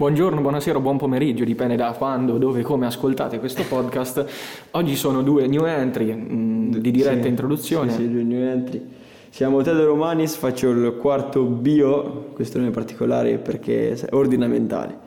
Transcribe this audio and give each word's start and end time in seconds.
Buongiorno, 0.00 0.40
buonasera, 0.40 0.80
buon 0.80 0.96
pomeriggio, 0.96 1.44
dipende 1.44 1.76
da 1.76 1.92
quando, 1.92 2.38
dove, 2.38 2.62
come 2.62 2.86
ascoltate 2.86 3.38
questo 3.38 3.64
podcast. 3.68 4.24
Oggi 4.70 4.96
sono 4.96 5.20
due 5.20 5.46
new 5.46 5.66
entry 5.66 6.14
mh, 6.14 6.78
di 6.78 6.90
diretta 6.90 7.24
Sì, 7.24 7.28
introduzione. 7.28 7.90
Sì, 7.90 7.96
sì, 7.98 8.10
due 8.10 8.22
new 8.22 8.40
entry. 8.40 8.82
Siamo 9.28 9.60
Tedro 9.60 9.84
Romanis, 9.84 10.36
faccio 10.36 10.70
il 10.70 10.96
quarto 10.98 11.42
bio, 11.42 12.30
questo 12.32 12.56
nome 12.56 12.70
particolare 12.70 13.36
perché 13.36 13.92
è 13.92 14.06
ordinamentale. 14.12 14.98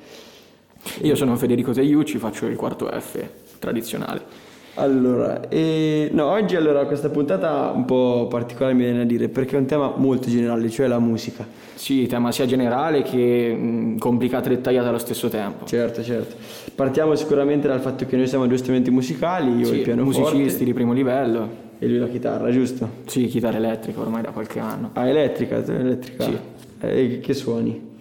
Io 1.01 1.15
sono 1.15 1.35
Federico 1.37 1.71
Teiucci, 1.71 2.19
faccio 2.19 2.45
il 2.45 2.55
quarto 2.55 2.87
F 2.87 3.19
tradizionale. 3.57 4.42
Allora, 4.75 5.47
e, 5.49 6.09
no, 6.13 6.25
oggi 6.31 6.55
allora 6.55 6.85
questa 6.85 7.09
puntata 7.09 7.71
un 7.75 7.85
po' 7.85 8.25
particolare 8.27 8.73
mi 8.73 8.83
viene 8.83 9.01
a 9.01 9.05
dire 9.05 9.29
perché 9.29 9.55
è 9.55 9.59
un 9.59 9.65
tema 9.65 9.93
molto 9.95 10.29
generale, 10.29 10.67
cioè 10.69 10.87
la 10.87 10.97
musica. 10.97 11.45
Sì, 11.75 12.07
tema 12.07 12.31
sia 12.31 12.45
generale 12.47 13.03
che 13.03 13.53
mh, 13.53 13.97
complicata 13.99 14.47
e 14.49 14.55
dettagliata 14.55 14.89
allo 14.89 14.97
stesso 14.97 15.27
tempo. 15.29 15.65
Certo, 15.65 16.01
certo. 16.01 16.35
Partiamo 16.73 17.13
sicuramente 17.13 17.67
dal 17.67 17.81
fatto 17.81 18.05
che 18.07 18.15
noi 18.17 18.25
siamo 18.27 18.47
due 18.47 18.57
strumenti 18.57 18.89
musicali, 18.89 19.55
io 19.59 19.65
Sì, 19.65 19.75
il 19.75 19.81
pianoforte 19.81 20.35
musicisti 20.35 20.63
di 20.65 20.73
primo 20.73 20.93
livello. 20.93 21.47
e 21.77 21.87
lui 21.87 21.97
la 21.99 22.07
chitarra, 22.07 22.49
giusto? 22.49 22.89
Sì, 23.05 23.25
chitarra 23.25 23.57
elettrica 23.57 23.99
ormai 23.99 24.23
da 24.23 24.31
qualche 24.31 24.59
anno. 24.59 24.89
Ah, 24.93 25.07
elettrica, 25.07 25.57
elettrica. 25.63 26.23
Sì. 26.23 26.37
E 26.79 27.19
che 27.21 27.33
suoni? 27.33 27.91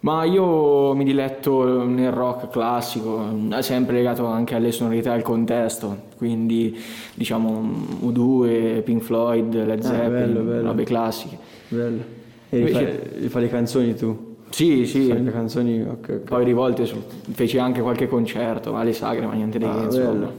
Ma 0.00 0.24
io 0.24 0.94
mi 0.94 1.04
diletto 1.04 1.84
nel 1.84 2.12
rock 2.12 2.48
classico, 2.50 3.24
sempre 3.60 3.94
legato 3.96 4.26
anche 4.26 4.54
alle 4.54 4.70
sonorità 4.70 5.10
e 5.12 5.14
al 5.16 5.22
contesto, 5.22 5.96
quindi 6.16 6.78
diciamo 7.14 7.70
U2, 8.04 8.82
Pink 8.82 9.02
Floyd, 9.02 9.54
Led 9.66 9.80
Zeppelin, 9.80 10.10
bello, 10.34 10.40
bello. 10.42 10.66
robe 10.68 10.84
classiche. 10.84 11.38
Bello. 11.68 12.02
E 12.50 12.58
Invece- 12.58 12.84
rifai, 12.84 13.20
rifai 13.22 13.42
le 13.42 13.48
canzoni 13.48 13.94
tu? 13.94 14.34
Sì, 14.50 14.86
sì, 14.86 15.08
Fai 15.08 15.22
le 15.24 15.32
canzoni, 15.32 15.80
ok, 15.82 15.90
ok. 15.98 16.18
poi 16.20 16.44
di 16.44 16.52
volte 16.52 16.88
feci 17.32 17.58
anche 17.58 17.80
qualche 17.80 18.06
concerto 18.06 18.76
alle 18.76 18.92
sagre, 18.92 19.26
ma 19.26 19.32
niente 19.32 19.58
di 19.58 19.64
che, 19.64 19.70
Ah, 19.70 19.82
insomma. 19.82 20.10
bello. 20.12 20.32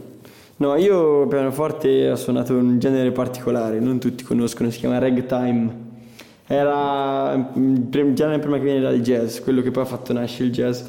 No, 0.56 0.74
io 0.76 1.26
pianoforte 1.28 2.10
ho 2.10 2.16
suonato 2.16 2.54
un 2.54 2.78
genere 2.78 3.10
particolare, 3.12 3.78
non 3.80 3.98
tutti 4.00 4.24
conoscono, 4.24 4.70
si 4.70 4.78
chiama 4.78 4.98
ragtime. 4.98 5.86
Era 6.50 7.50
un 7.52 7.88
prim- 7.90 8.14
genere 8.14 8.38
prima 8.38 8.56
che 8.56 8.64
viene 8.64 8.80
dal 8.80 9.00
jazz, 9.00 9.40
quello 9.40 9.60
che 9.60 9.70
poi 9.70 9.82
ha 9.82 9.86
fatto 9.86 10.14
nascere 10.14 10.46
il 10.46 10.52
jazz. 10.52 10.82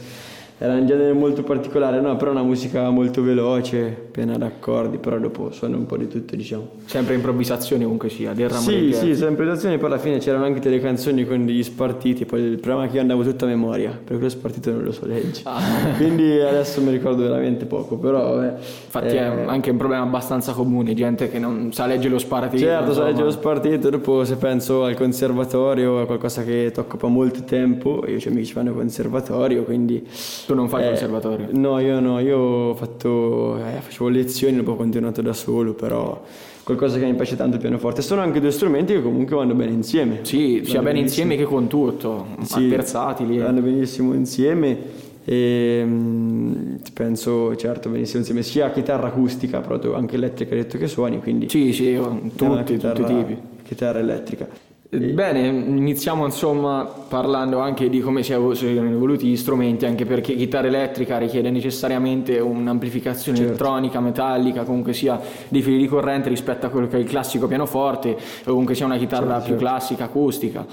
Era 0.61 0.73
un 0.73 0.85
genere 0.85 1.13
molto 1.13 1.41
particolare, 1.43 2.01
no, 2.01 2.17
però 2.17 2.31
una 2.31 2.43
musica 2.43 2.89
molto 2.89 3.23
veloce, 3.23 3.95
piena 4.11 4.37
d'accordi, 4.37 4.97
però 4.97 5.17
dopo 5.17 5.51
suona 5.51 5.77
un 5.77 5.85
po' 5.85 5.95
di 5.95 6.09
tutto, 6.09 6.35
diciamo. 6.35 6.67
Sempre 6.83 7.13
improvvisazione 7.15 7.83
comunque 7.83 8.09
sia, 8.09 8.33
del 8.33 8.49
ramo 8.49 8.59
Sì, 8.59 8.91
sì, 8.91 9.15
sempre 9.15 9.27
improvvisazioni, 9.29 9.77
poi 9.77 9.87
alla 9.87 9.99
fine 9.99 10.17
c'erano 10.17 10.43
anche 10.43 10.59
delle 10.59 10.81
canzoni 10.81 11.25
con 11.25 11.45
degli 11.45 11.63
spartiti, 11.63 12.25
poi 12.25 12.41
il 12.41 12.59
problema 12.59 12.87
è 12.87 12.89
che 12.89 12.95
io 12.95 13.01
andavo 13.01 13.23
tutta 13.23 13.45
a 13.45 13.47
memoria, 13.47 13.91
perché 13.91 14.15
quello 14.15 14.27
spartito 14.27 14.71
non 14.71 14.83
lo 14.83 14.91
so 14.91 15.05
leggere. 15.05 15.43
Ah. 15.43 15.61
Quindi 15.95 16.41
adesso 16.41 16.81
mi 16.81 16.91
ricordo 16.91 17.21
veramente 17.21 17.63
poco, 17.63 17.95
però 17.95 18.35
vabbè. 18.35 18.55
Infatti 18.83 19.15
Eh, 19.15 19.45
è 19.45 19.45
anche 19.47 19.69
un 19.71 19.77
problema 19.77 20.03
abbastanza 20.03 20.51
comune, 20.51 20.93
gente 20.93 21.29
che 21.29 21.39
non 21.39 21.71
sa 21.71 21.85
leggere 21.85 22.09
lo 22.09 22.19
sparatino. 22.19 22.61
Certo, 22.61 22.83
se 22.83 22.89
insomma. 22.89 23.07
legge 23.07 23.23
lo 23.23 23.31
spartito, 23.31 23.89
dopo 23.89 24.25
se 24.25 24.35
penso 24.35 24.83
al 24.83 24.95
conservatorio, 24.95 26.01
a 26.01 26.05
qualcosa 26.05 26.43
che 26.43 26.69
ti 26.73 26.79
occupa 26.81 27.07
molto 27.07 27.45
tempo, 27.45 28.03
io 28.05 28.17
ho 28.17 28.29
amici 28.29 28.47
che 28.47 28.59
fanno 28.59 28.73
conservatorio, 28.73 29.63
quindi... 29.63 30.05
Tu 30.49 30.55
non 30.55 30.67
fai 30.67 30.81
eh, 30.83 30.87
conservatorio? 30.87 31.47
No, 31.51 31.77
io 31.77 31.99
no, 31.99 32.17
io 32.17 32.39
ho 32.39 32.73
fatto, 32.73 33.57
eh, 33.63 33.81
facevo 33.81 34.09
lezioni, 34.09 34.55
dopo 34.55 34.71
ho 34.71 34.75
continuato 34.75 35.21
da 35.21 35.31
solo, 35.31 35.73
però 35.75 36.23
qualcosa 36.63 36.97
che 36.97 37.05
mi 37.05 37.13
piace 37.13 37.35
tanto 37.35 37.57
il 37.57 37.61
pianoforte. 37.61 38.01
Sono 38.01 38.21
anche 38.21 38.39
due 38.39 38.49
strumenti 38.49 38.93
che 38.93 39.01
comunque 39.03 39.35
vanno 39.35 39.53
bene 39.53 39.73
insieme. 39.73 40.21
Sì, 40.23 40.61
sia 40.63 40.79
Vanno 40.79 40.85
bene 40.85 40.99
benissimo. 41.01 41.03
insieme 41.03 41.35
che 41.35 41.43
con 41.43 41.67
tutto, 41.67 42.25
Sì, 42.41 42.67
versatili. 42.67 43.37
Vanno 43.37 43.61
benissimo 43.61 44.15
insieme 44.15 44.75
e 45.23 45.83
mm, 45.85 46.75
penso 46.95 47.55
certo 47.55 47.89
benissimo 47.89 48.17
insieme 48.17 48.41
sia 48.41 48.71
chitarra 48.71 49.05
acustica, 49.05 49.59
proprio 49.59 49.93
anche 49.93 50.15
elettrica 50.15 50.55
hai 50.55 50.61
detto 50.63 50.79
che 50.79 50.87
suoni, 50.87 51.19
quindi 51.19 51.47
Sì, 51.47 51.73
sì, 51.73 51.89
io- 51.89 52.21
tutti, 52.35 52.63
chitarra, 52.73 52.93
tutti 52.95 53.11
i 53.11 53.15
tipi. 53.23 53.37
Chitarra 53.65 53.99
elettrica. 53.99 54.47
Bene, 54.91 55.45
iniziamo 55.45 56.25
insomma 56.25 56.83
parlando 56.83 57.59
anche 57.59 57.89
di 57.89 57.99
come 57.99 58.23
si 58.23 58.31
sono 58.31 58.53
evoluti 58.55 59.27
gli 59.27 59.37
strumenti, 59.37 59.85
anche 59.85 60.03
perché 60.03 60.33
chitarra 60.33 60.65
elettrica 60.65 61.19
richiede 61.19 61.51
necessariamente 61.51 62.39
un'amplificazione 62.39 63.37
Certo. 63.37 63.51
elettronica, 63.51 63.99
metallica, 63.99 64.63
comunque 64.63 64.93
sia 64.93 65.21
dei 65.47 65.61
fili 65.61 65.77
di 65.77 65.85
corrente 65.85 66.29
rispetto 66.29 66.65
a 66.65 66.69
quello 66.69 66.87
che 66.87 66.97
è 66.97 66.99
il 67.01 67.05
classico 67.05 67.45
pianoforte, 67.45 68.17
o 68.45 68.49
comunque 68.49 68.73
sia 68.73 68.87
una 68.87 68.97
chitarra 68.97 69.33
Certo, 69.33 69.45
più 69.45 69.57
classica, 69.57 70.05
acustica. 70.05 70.65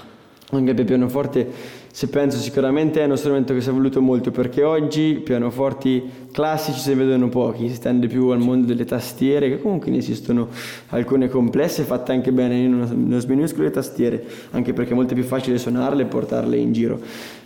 Anche 0.49 0.73
per 0.73 0.85
pianoforte, 0.85 1.45
se 1.91 2.07
penso 2.07 2.37
sicuramente 2.37 3.01
è 3.01 3.03
uno 3.03 3.17
strumento 3.17 3.53
che 3.53 3.59
si 3.59 3.67
è 3.67 3.71
evoluto 3.71 3.99
molto 4.01 4.31
perché 4.31 4.63
oggi 4.63 5.19
pianoforti 5.21 6.09
classici 6.31 6.87
ne 6.87 6.95
vedono 6.95 7.27
pochi, 7.27 7.69
si 7.69 7.77
tende 7.81 8.07
più 8.07 8.29
al 8.29 8.39
mondo 8.39 8.65
delle 8.65 8.85
tastiere, 8.85 9.49
che 9.49 9.61
comunque 9.61 9.91
ne 9.91 9.97
esistono 9.97 10.47
alcune 10.89 11.27
complesse 11.27 11.83
fatte 11.83 12.13
anche 12.13 12.31
bene, 12.31 12.55
io 12.59 12.69
non, 12.69 13.05
non 13.07 13.19
sminuisco 13.19 13.61
le 13.61 13.71
tastiere, 13.71 14.23
anche 14.51 14.71
perché 14.71 14.91
è 14.91 14.95
molto 14.95 15.15
più 15.15 15.23
facile 15.23 15.57
suonarle 15.57 16.03
e 16.03 16.05
portarle 16.05 16.55
in 16.55 16.71
giro. 16.71 16.97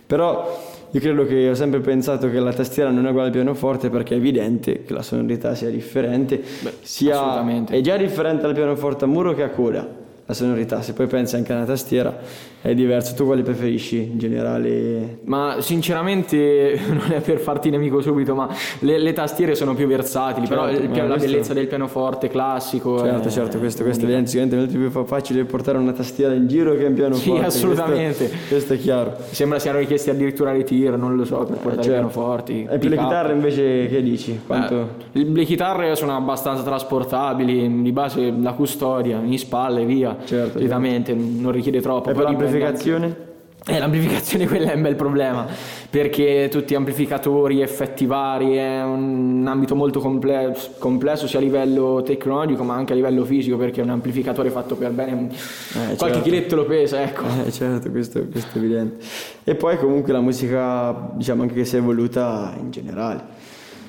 Però 0.05 0.69
io 0.91 0.99
credo 0.99 1.25
che 1.25 1.49
ho 1.49 1.55
sempre 1.55 1.79
pensato 1.79 2.29
che 2.29 2.37
la 2.39 2.53
tastiera 2.53 2.91
non 2.91 3.07
è 3.07 3.09
uguale 3.09 3.29
al 3.29 3.33
pianoforte 3.33 3.89
perché 3.89 4.13
è 4.13 4.17
evidente 4.17 4.83
che 4.83 4.93
la 4.93 5.01
sonorità 5.01 5.55
sia 5.55 5.71
differente, 5.71 6.39
sia, 6.81 7.15
assolutamente. 7.15 7.75
è 7.75 7.81
già 7.81 7.97
differente 7.97 8.43
dal 8.43 8.53
pianoforte 8.53 9.05
a 9.05 9.07
muro 9.07 9.33
che 9.33 9.41
a 9.41 9.49
coda 9.49 9.87
la 10.23 10.33
sonorità, 10.35 10.81
se 10.83 10.93
poi 10.93 11.07
pensi 11.07 11.35
anche 11.35 11.51
alla 11.51 11.65
tastiera 11.65 12.15
è 12.61 12.73
diverso. 12.73 13.15
Tu 13.15 13.25
quali 13.25 13.41
preferisci 13.43 13.97
in 14.11 14.17
generale? 14.17 15.19
Ma 15.25 15.57
sinceramente 15.59 16.79
non 16.87 17.11
è 17.11 17.21
per 17.21 17.39
farti 17.39 17.69
nemico 17.69 18.01
subito, 18.01 18.35
ma 18.35 18.47
le, 18.79 18.97
le 18.99 19.13
tastiere 19.13 19.55
sono 19.55 19.73
più 19.73 19.87
versatili, 19.87 20.47
però 20.47 20.67
Certo, 20.67 20.83
il- 20.83 20.89
ma 20.89 20.95
la 20.97 21.07
questo- 21.07 21.25
bellezza 21.29 21.53
del 21.53 21.67
pianoforte 21.67 22.27
classico 22.27 22.99
Certo, 22.99 23.27
è- 23.27 23.31
certo, 23.31 23.57
questo, 23.59 23.83
questo 23.83 24.05
è 24.05 24.25
sicuramente 24.25 24.55
molto 24.55 24.77
più 24.77 24.89
fa- 24.89 25.03
facile 25.05 25.43
portare 25.43 25.77
una 25.77 25.91
tastiera 25.93 26.33
in 26.33 26.47
giro 26.47 26.75
che 26.75 26.85
un 26.85 26.93
pianoforte. 26.93 27.39
Sì, 27.39 27.45
assolutamente. 27.57 28.27
Questo, 28.27 28.47
questo 28.49 28.73
è 28.73 28.77
chiaro. 28.77 29.15
Sembra 29.31 29.59
siano 29.59 29.79
richiesti 29.79 30.09
addirittura 30.09 30.53
i 30.53 30.63
tir, 30.63 30.97
non 30.97 31.15
lo 31.15 31.25
so, 31.25 31.37
per 31.39 31.57
portare 31.57 31.73
certo. 31.75 31.87
i 31.89 31.91
pianoforti. 31.93 32.67
E 32.69 32.77
per 32.77 32.89
le 32.89 32.97
chitarre 32.97 33.33
invece 33.33 33.87
che 33.87 34.01
dici? 34.03 34.39
Quanto... 34.45 34.87
Eh, 35.13 35.23
le 35.23 35.43
chitarre 35.45 35.95
sono 35.95 36.15
abbastanza 36.15 36.63
trasportabili, 36.63 37.81
di 37.81 37.91
base 37.91 38.33
la 38.39 38.53
custodia, 38.53 39.19
in 39.23 39.37
spalla 39.37 39.79
e 39.79 39.85
via. 39.85 40.15
Certo, 40.23 40.53
Solitamente 40.57 41.13
non 41.13 41.51
richiede 41.51 41.81
troppo. 41.81 42.09
e 42.09 42.13
per 42.13 42.23
poi 42.23 42.31
dipende 42.35 42.50
l'amplificazione? 42.59 43.29
Eh, 43.67 43.77
l'amplificazione 43.77 44.47
quella 44.49 44.71
è 44.71 44.75
un 44.75 44.81
bel 44.81 44.95
problema, 44.95 45.45
perché 45.89 46.47
tutti 46.49 46.73
amplificatori, 46.73 47.61
effetti 47.61 48.07
vari, 48.07 48.55
è 48.55 48.81
un 48.81 49.45
ambito 49.47 49.75
molto 49.75 49.99
complesso, 49.99 50.71
complesso 50.79 51.27
sia 51.27 51.37
a 51.37 51.41
livello 51.43 52.01
tecnologico 52.03 52.63
ma 52.63 52.73
anche 52.73 52.93
a 52.93 52.95
livello 52.95 53.23
fisico, 53.23 53.57
perché 53.57 53.81
un 53.81 53.91
amplificatore 53.91 54.49
fatto 54.49 54.75
per 54.75 54.91
bene, 54.91 55.27
qualche 55.73 55.95
certo. 55.95 56.21
chiletto 56.21 56.55
lo 56.55 56.65
pesa, 56.65 57.03
ecco. 57.03 57.23
Eh, 57.45 57.51
certo, 57.51 57.91
questo, 57.91 58.25
questo 58.25 58.57
è 58.57 58.61
evidente. 58.61 59.05
E 59.43 59.53
poi 59.53 59.77
comunque 59.77 60.11
la 60.11 60.21
musica, 60.21 61.11
diciamo 61.13 61.43
anche 61.43 61.53
che 61.53 61.65
si 61.65 61.75
è 61.75 61.79
evoluta 61.79 62.55
in 62.59 62.71
generale. 62.71 63.40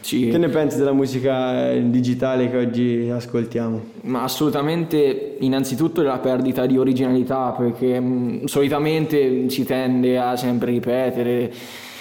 Sì. 0.03 0.29
Che 0.29 0.39
ne 0.39 0.49
pensi 0.49 0.77
della 0.79 0.93
musica 0.93 1.71
eh, 1.71 1.89
digitale 1.89 2.51
che 2.51 2.57
oggi 2.57 3.09
ascoltiamo? 3.09 3.81
Ma 4.03 4.25
assolutamente, 4.25 5.37
innanzitutto 5.39 6.03
la 6.03 6.19
perdita 6.19 6.67
di 6.67 6.77
originalità, 6.77 7.55
perché 7.57 7.99
mh, 8.01 8.45
solitamente 8.47 9.49
si 9.49 9.65
tende 9.65 10.19
a 10.19 10.37
sempre 10.37 10.73
ripetere 10.73 11.53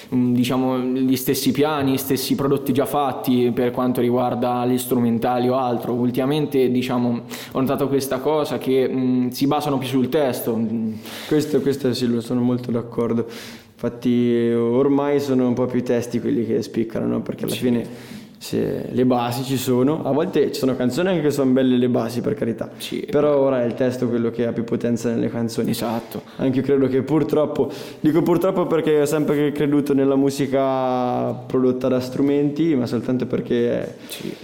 mh, 0.09 0.33
diciamo 0.33 0.79
gli 0.79 1.15
stessi 1.15 1.51
piani, 1.51 1.93
gli 1.93 1.97
stessi 1.97 2.35
prodotti 2.35 2.73
già 2.73 2.85
fatti 2.85 3.51
per 3.53 3.71
quanto 3.71 4.01
riguarda 4.01 4.65
gli 4.65 4.77
strumentali 4.77 5.47
o 5.47 5.55
altro. 5.55 5.93
Ultimamente 5.93 6.71
diciamo 6.71 7.21
ho 7.51 7.59
notato 7.59 7.87
questa 7.87 8.17
cosa 8.17 8.57
che 8.57 8.87
mh, 8.87 9.29
si 9.29 9.45
basano 9.47 9.77
più 9.77 9.87
sul 9.87 10.09
testo. 10.09 10.59
Questo, 11.27 11.61
questo 11.61 11.93
sì, 11.93 12.07
lo 12.07 12.19
sono 12.21 12.41
molto 12.41 12.71
d'accordo. 12.71 13.27
Infatti 13.83 14.51
ormai 14.55 15.19
sono 15.19 15.47
un 15.47 15.55
po' 15.55 15.65
più 15.65 15.79
i 15.79 15.83
testi 15.83 16.19
quelli 16.19 16.45
che 16.45 16.61
spiccano, 16.61 17.07
no? 17.07 17.21
perché 17.21 17.45
alla 17.45 17.55
fine 17.55 18.19
se 18.37 18.85
le 18.89 19.05
basi 19.05 19.43
ci 19.43 19.57
sono, 19.57 20.03
a 20.03 20.11
volte 20.11 20.51
ci 20.51 20.59
sono 20.59 20.75
canzoni 20.75 21.09
anche 21.09 21.21
che 21.21 21.31
sono 21.31 21.51
belle 21.51 21.77
le 21.77 21.89
basi 21.89 22.21
per 22.21 22.35
carità, 22.35 22.69
Sì. 22.77 23.07
però 23.09 23.37
ora 23.39 23.63
è 23.63 23.65
il 23.65 23.73
testo 23.73 24.07
quello 24.07 24.29
che 24.29 24.45
ha 24.45 24.51
più 24.51 24.63
potenza 24.63 25.09
nelle 25.09 25.29
canzoni. 25.29 25.71
Esatto. 25.71 26.21
Anche 26.37 26.59
io 26.59 26.63
credo 26.63 26.87
che 26.87 27.01
purtroppo, 27.01 27.71
dico 27.99 28.21
purtroppo 28.21 28.67
perché 28.67 29.01
ho 29.01 29.05
sempre 29.05 29.51
creduto 29.51 29.95
nella 29.95 30.15
musica 30.15 31.33
prodotta 31.33 31.87
da 31.87 31.99
strumenti, 31.99 32.75
ma 32.75 32.85
soltanto 32.85 33.25
perché 33.25 33.95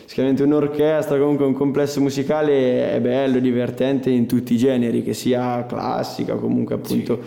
sicuramente 0.06 0.42
un'orchestra, 0.44 1.18
comunque 1.18 1.46
un 1.46 1.54
complesso 1.54 2.02
musicale 2.02 2.92
è 2.92 3.00
bello, 3.02 3.40
divertente 3.40 4.10
in 4.10 4.26
tutti 4.26 4.54
i 4.56 4.58
generi, 4.58 5.04
che 5.04 5.14
sia 5.14 5.64
classica 5.68 6.36
comunque 6.36 6.76
appunto 6.76 7.20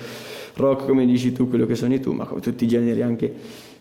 rock 0.54 0.86
come 0.86 1.06
dici 1.06 1.32
tu, 1.32 1.48
quello 1.48 1.66
che 1.66 1.74
suoni 1.74 2.00
tu, 2.00 2.12
ma 2.12 2.24
con 2.24 2.40
tutti 2.40 2.64
i 2.64 2.68
generi 2.68 3.02
anche. 3.02 3.32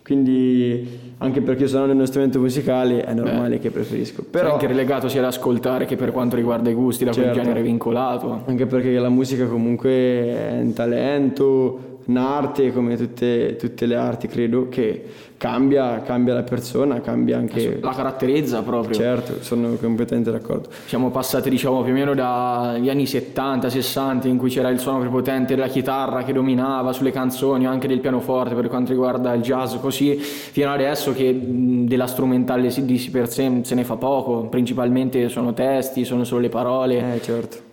Quindi 0.02 0.86
anche 1.18 1.40
perché 1.40 1.68
suonando 1.68 1.92
uno 1.92 2.04
strumento 2.06 2.40
musicale 2.40 3.04
è 3.04 3.12
normale 3.14 3.58
che 3.58 3.70
preferisco. 3.70 4.24
Però 4.28 4.42
Però 4.44 4.52
anche 4.54 4.66
relegato 4.66 5.08
sia 5.08 5.20
ad 5.20 5.26
ascoltare 5.26 5.84
che 5.84 5.94
per 5.96 6.10
quanto 6.10 6.34
riguarda 6.36 6.68
i 6.70 6.74
gusti, 6.74 7.04
da 7.04 7.12
quel 7.12 7.26
Certo. 7.26 7.40
genere 7.40 7.62
vincolato. 7.62 8.42
anche 8.46 8.66
perché 8.66 8.90
la 8.98 9.08
musica 9.10 9.46
comunque 9.46 9.90
è 9.90 10.58
un 10.62 10.72
talento, 10.72 11.89
un'arte 12.06 12.72
come 12.72 12.96
tutte, 12.96 13.56
tutte 13.56 13.86
le 13.86 13.96
arti, 13.96 14.26
credo 14.26 14.68
che 14.68 15.04
cambia, 15.40 16.02
cambia 16.02 16.34
la 16.34 16.42
persona, 16.42 17.00
cambia 17.00 17.38
anche... 17.38 17.78
La 17.80 17.94
caratterizza 17.94 18.62
proprio. 18.62 18.94
Certo, 18.94 19.42
sono 19.42 19.74
completamente 19.76 20.30
d'accordo. 20.30 20.68
Siamo 20.84 21.10
passati 21.10 21.48
diciamo 21.48 21.82
più 21.82 21.92
o 21.92 21.94
meno 21.94 22.14
dagli 22.14 22.90
anni 22.90 23.06
70, 23.06 23.70
60 23.70 24.28
in 24.28 24.36
cui 24.36 24.50
c'era 24.50 24.68
il 24.68 24.78
suono 24.78 25.00
prepotente 25.00 25.54
della 25.54 25.68
chitarra 25.68 26.24
che 26.24 26.34
dominava 26.34 26.92
sulle 26.92 27.10
canzoni, 27.10 27.66
anche 27.66 27.88
del 27.88 28.00
pianoforte 28.00 28.54
per 28.54 28.68
quanto 28.68 28.90
riguarda 28.90 29.32
il 29.32 29.40
jazz, 29.40 29.76
così 29.76 30.16
fino 30.16 30.70
adesso 30.70 31.14
che 31.14 31.34
della 31.40 32.06
strumentale 32.06 32.68
di 32.68 33.08
per 33.10 33.30
sé 33.30 33.60
se 33.62 33.74
ne 33.74 33.84
fa 33.84 33.96
poco, 33.96 34.42
principalmente 34.42 35.28
sono 35.30 35.54
testi, 35.54 36.04
sono 36.04 36.24
solo 36.24 36.42
le 36.42 36.48
parole. 36.50 37.14
Eh 37.14 37.22
certo 37.22 37.69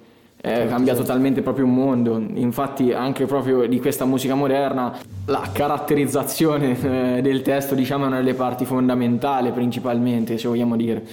eh, 0.47 0.55
certo, 0.55 0.69
cambia 0.69 0.94
certo. 0.94 1.07
totalmente 1.07 1.41
proprio 1.41 1.65
un 1.65 1.73
mondo. 1.73 2.23
Infatti, 2.35 2.94
anche 2.94 3.25
proprio 3.25 3.67
di 3.67 3.79
questa 3.79 4.05
musica 4.05 4.33
moderna, 4.33 4.97
la 5.25 5.49
caratterizzazione 5.51 7.17
eh, 7.17 7.21
del 7.21 7.41
testo, 7.41 7.75
diciamo, 7.75 8.05
è 8.05 8.07
una 8.07 8.17
delle 8.17 8.33
parti 8.33 8.65
fondamentali, 8.65 9.51
principalmente, 9.51 10.38
se 10.38 10.47
vogliamo 10.47 10.75
dire. 10.75 11.03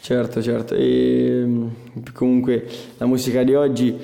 Certo, 0.00 0.42
certo. 0.42 0.74
E 0.74 1.42
mm, 1.44 1.66
comunque 2.12 2.66
la 2.98 3.06
musica 3.06 3.42
di 3.42 3.54
oggi, 3.54 3.96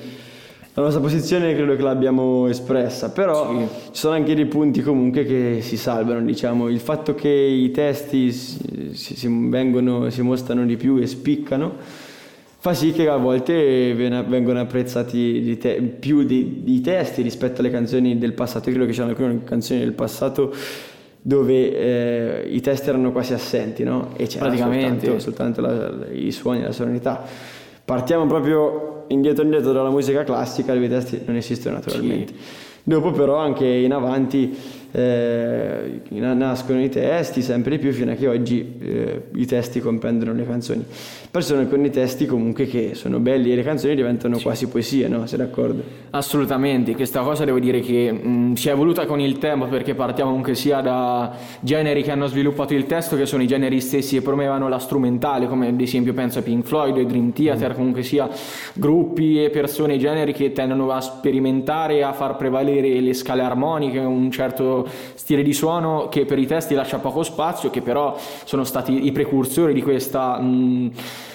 la 0.73 0.81
nostra 0.81 1.01
posizione 1.01 1.53
credo 1.53 1.75
che 1.75 1.81
l'abbiamo 1.83 2.47
espressa, 2.47 3.11
però 3.11 3.51
sì. 3.51 3.67
ci 3.91 3.99
sono 3.99 4.15
anche 4.15 4.33
dei 4.33 4.45
punti 4.45 4.81
comunque 4.81 5.23
che 5.25 5.59
si 5.61 5.77
salvano, 5.77 6.21
diciamo. 6.21 6.67
Il 6.67 6.79
fatto 6.79 7.13
che 7.13 7.29
i 7.29 7.69
testi 7.71 8.31
si, 8.31 8.93
si, 8.93 9.27
vengono, 9.49 10.09
si 10.09 10.21
mostrano 10.21 10.65
di 10.65 10.77
più 10.77 10.97
e 10.97 11.05
spiccano 11.05 12.07
fa 12.61 12.73
sì 12.73 12.91
che 12.91 13.07
a 13.07 13.15
volte 13.15 13.93
vengono 13.93 14.59
apprezzati 14.59 15.39
di 15.41 15.57
te, 15.57 15.81
più 15.81 16.19
i 16.19 16.81
testi 16.81 17.21
rispetto 17.21 17.61
alle 17.61 17.69
canzoni 17.69 18.17
del 18.17 18.33
passato. 18.33 18.69
Io 18.69 18.75
credo 18.75 18.89
che 18.89 18.95
c'erano 18.95 19.11
alcune 19.11 19.43
canzoni 19.45 19.79
del 19.79 19.93
passato 19.93 20.53
dove 21.21 22.43
eh, 22.43 22.47
i 22.49 22.59
testi 22.59 22.89
erano 22.89 23.13
quasi 23.13 23.33
assenti, 23.33 23.83
no? 23.83 24.09
E 24.17 24.27
c'era 24.27 24.53
soltanto, 24.55 25.19
soltanto 25.19 25.61
la, 25.61 25.91
i 26.11 26.31
suoni, 26.31 26.61
la 26.61 26.73
sonorità. 26.73 27.23
Partiamo 27.85 28.25
proprio 28.27 29.05
indietro 29.07 29.43
indietro 29.43 29.71
dalla 29.71 29.89
musica 29.89 30.25
classica, 30.25 30.73
dove 30.73 30.85
i 30.85 30.89
testi 30.89 31.21
non 31.25 31.37
esistono 31.37 31.75
naturalmente. 31.75 32.33
Sì. 32.33 32.67
Dopo 32.83 33.11
però 33.11 33.37
anche 33.37 33.65
in 33.65 33.93
avanti 33.93 34.55
eh, 34.91 36.01
nascono 36.09 36.81
i 36.81 36.89
testi 36.89 37.41
sempre 37.41 37.71
di 37.71 37.79
più 37.79 37.91
fino 37.91 38.11
a 38.11 38.15
che 38.15 38.27
oggi 38.27 38.77
eh, 38.79 39.21
i 39.35 39.45
testi 39.45 39.79
comprendono 39.79 40.33
le 40.33 40.45
canzoni. 40.45 40.83
Però 41.31 41.43
ci 41.43 41.51
sono 41.51 41.61
alcuni 41.61 41.91
testi 41.91 42.25
comunque 42.25 42.65
che 42.65 42.95
sono 42.95 43.19
belli 43.19 43.51
e 43.51 43.55
le 43.55 43.61
canzoni 43.61 43.93
diventano 43.93 44.37
sì. 44.37 44.43
quasi 44.43 44.67
poesie, 44.67 45.07
no? 45.07 45.27
Sei 45.27 45.37
d'accordo? 45.37 45.83
Assolutamente, 46.09 46.95
questa 46.95 47.21
cosa 47.21 47.45
devo 47.45 47.59
dire 47.59 47.81
che 47.81 48.11
mh, 48.11 48.53
si 48.53 48.67
è 48.67 48.71
evoluta 48.71 49.05
con 49.05 49.19
il 49.19 49.37
tempo 49.37 49.67
perché 49.67 49.93
partiamo 49.93 50.31
comunque 50.31 50.55
sia 50.55 50.81
da 50.81 51.31
generi 51.59 52.01
che 52.01 52.09
hanno 52.09 52.25
sviluppato 52.25 52.73
il 52.73 52.87
testo 52.87 53.15
che 53.15 53.27
sono 53.27 53.43
i 53.43 53.47
generi 53.47 53.79
stessi 53.79 54.15
che 54.15 54.23
promuovono 54.23 54.67
la 54.69 54.79
strumentale, 54.79 55.47
come 55.47 55.67
ad 55.67 55.79
esempio 55.79 56.13
penso 56.13 56.39
a 56.39 56.41
Pink 56.41 56.65
Floyd, 56.65 56.97
ai 56.97 57.05
Dream 57.05 57.31
Theater, 57.31 57.73
mm. 57.73 57.75
comunque 57.75 58.01
sia 58.01 58.27
gruppi 58.73 59.43
e 59.43 59.51
persone, 59.51 59.99
generi 59.99 60.33
che 60.33 60.51
tendono 60.51 60.89
a 60.89 60.99
sperimentare 60.99 61.97
e 61.97 62.01
a 62.01 62.11
far 62.11 62.37
prevalere 62.37 62.99
le 63.01 63.13
scale 63.13 63.43
armoniche, 63.43 63.99
un 63.99 64.31
certo 64.31 64.87
stile 65.13 65.43
di 65.43 65.53
suono 65.53 66.07
che 66.09 66.25
per 66.25 66.39
i 66.39 66.47
testi 66.47 66.73
lascia 66.73 66.97
poco 66.97 67.21
spazio, 67.21 67.69
che 67.69 67.83
però 67.83 68.17
sono 68.45 68.63
stati 68.63 69.05
i 69.05 69.11
precursori 69.11 69.73
di 69.73 69.83
questa 69.83 70.39
mh, 70.39 70.91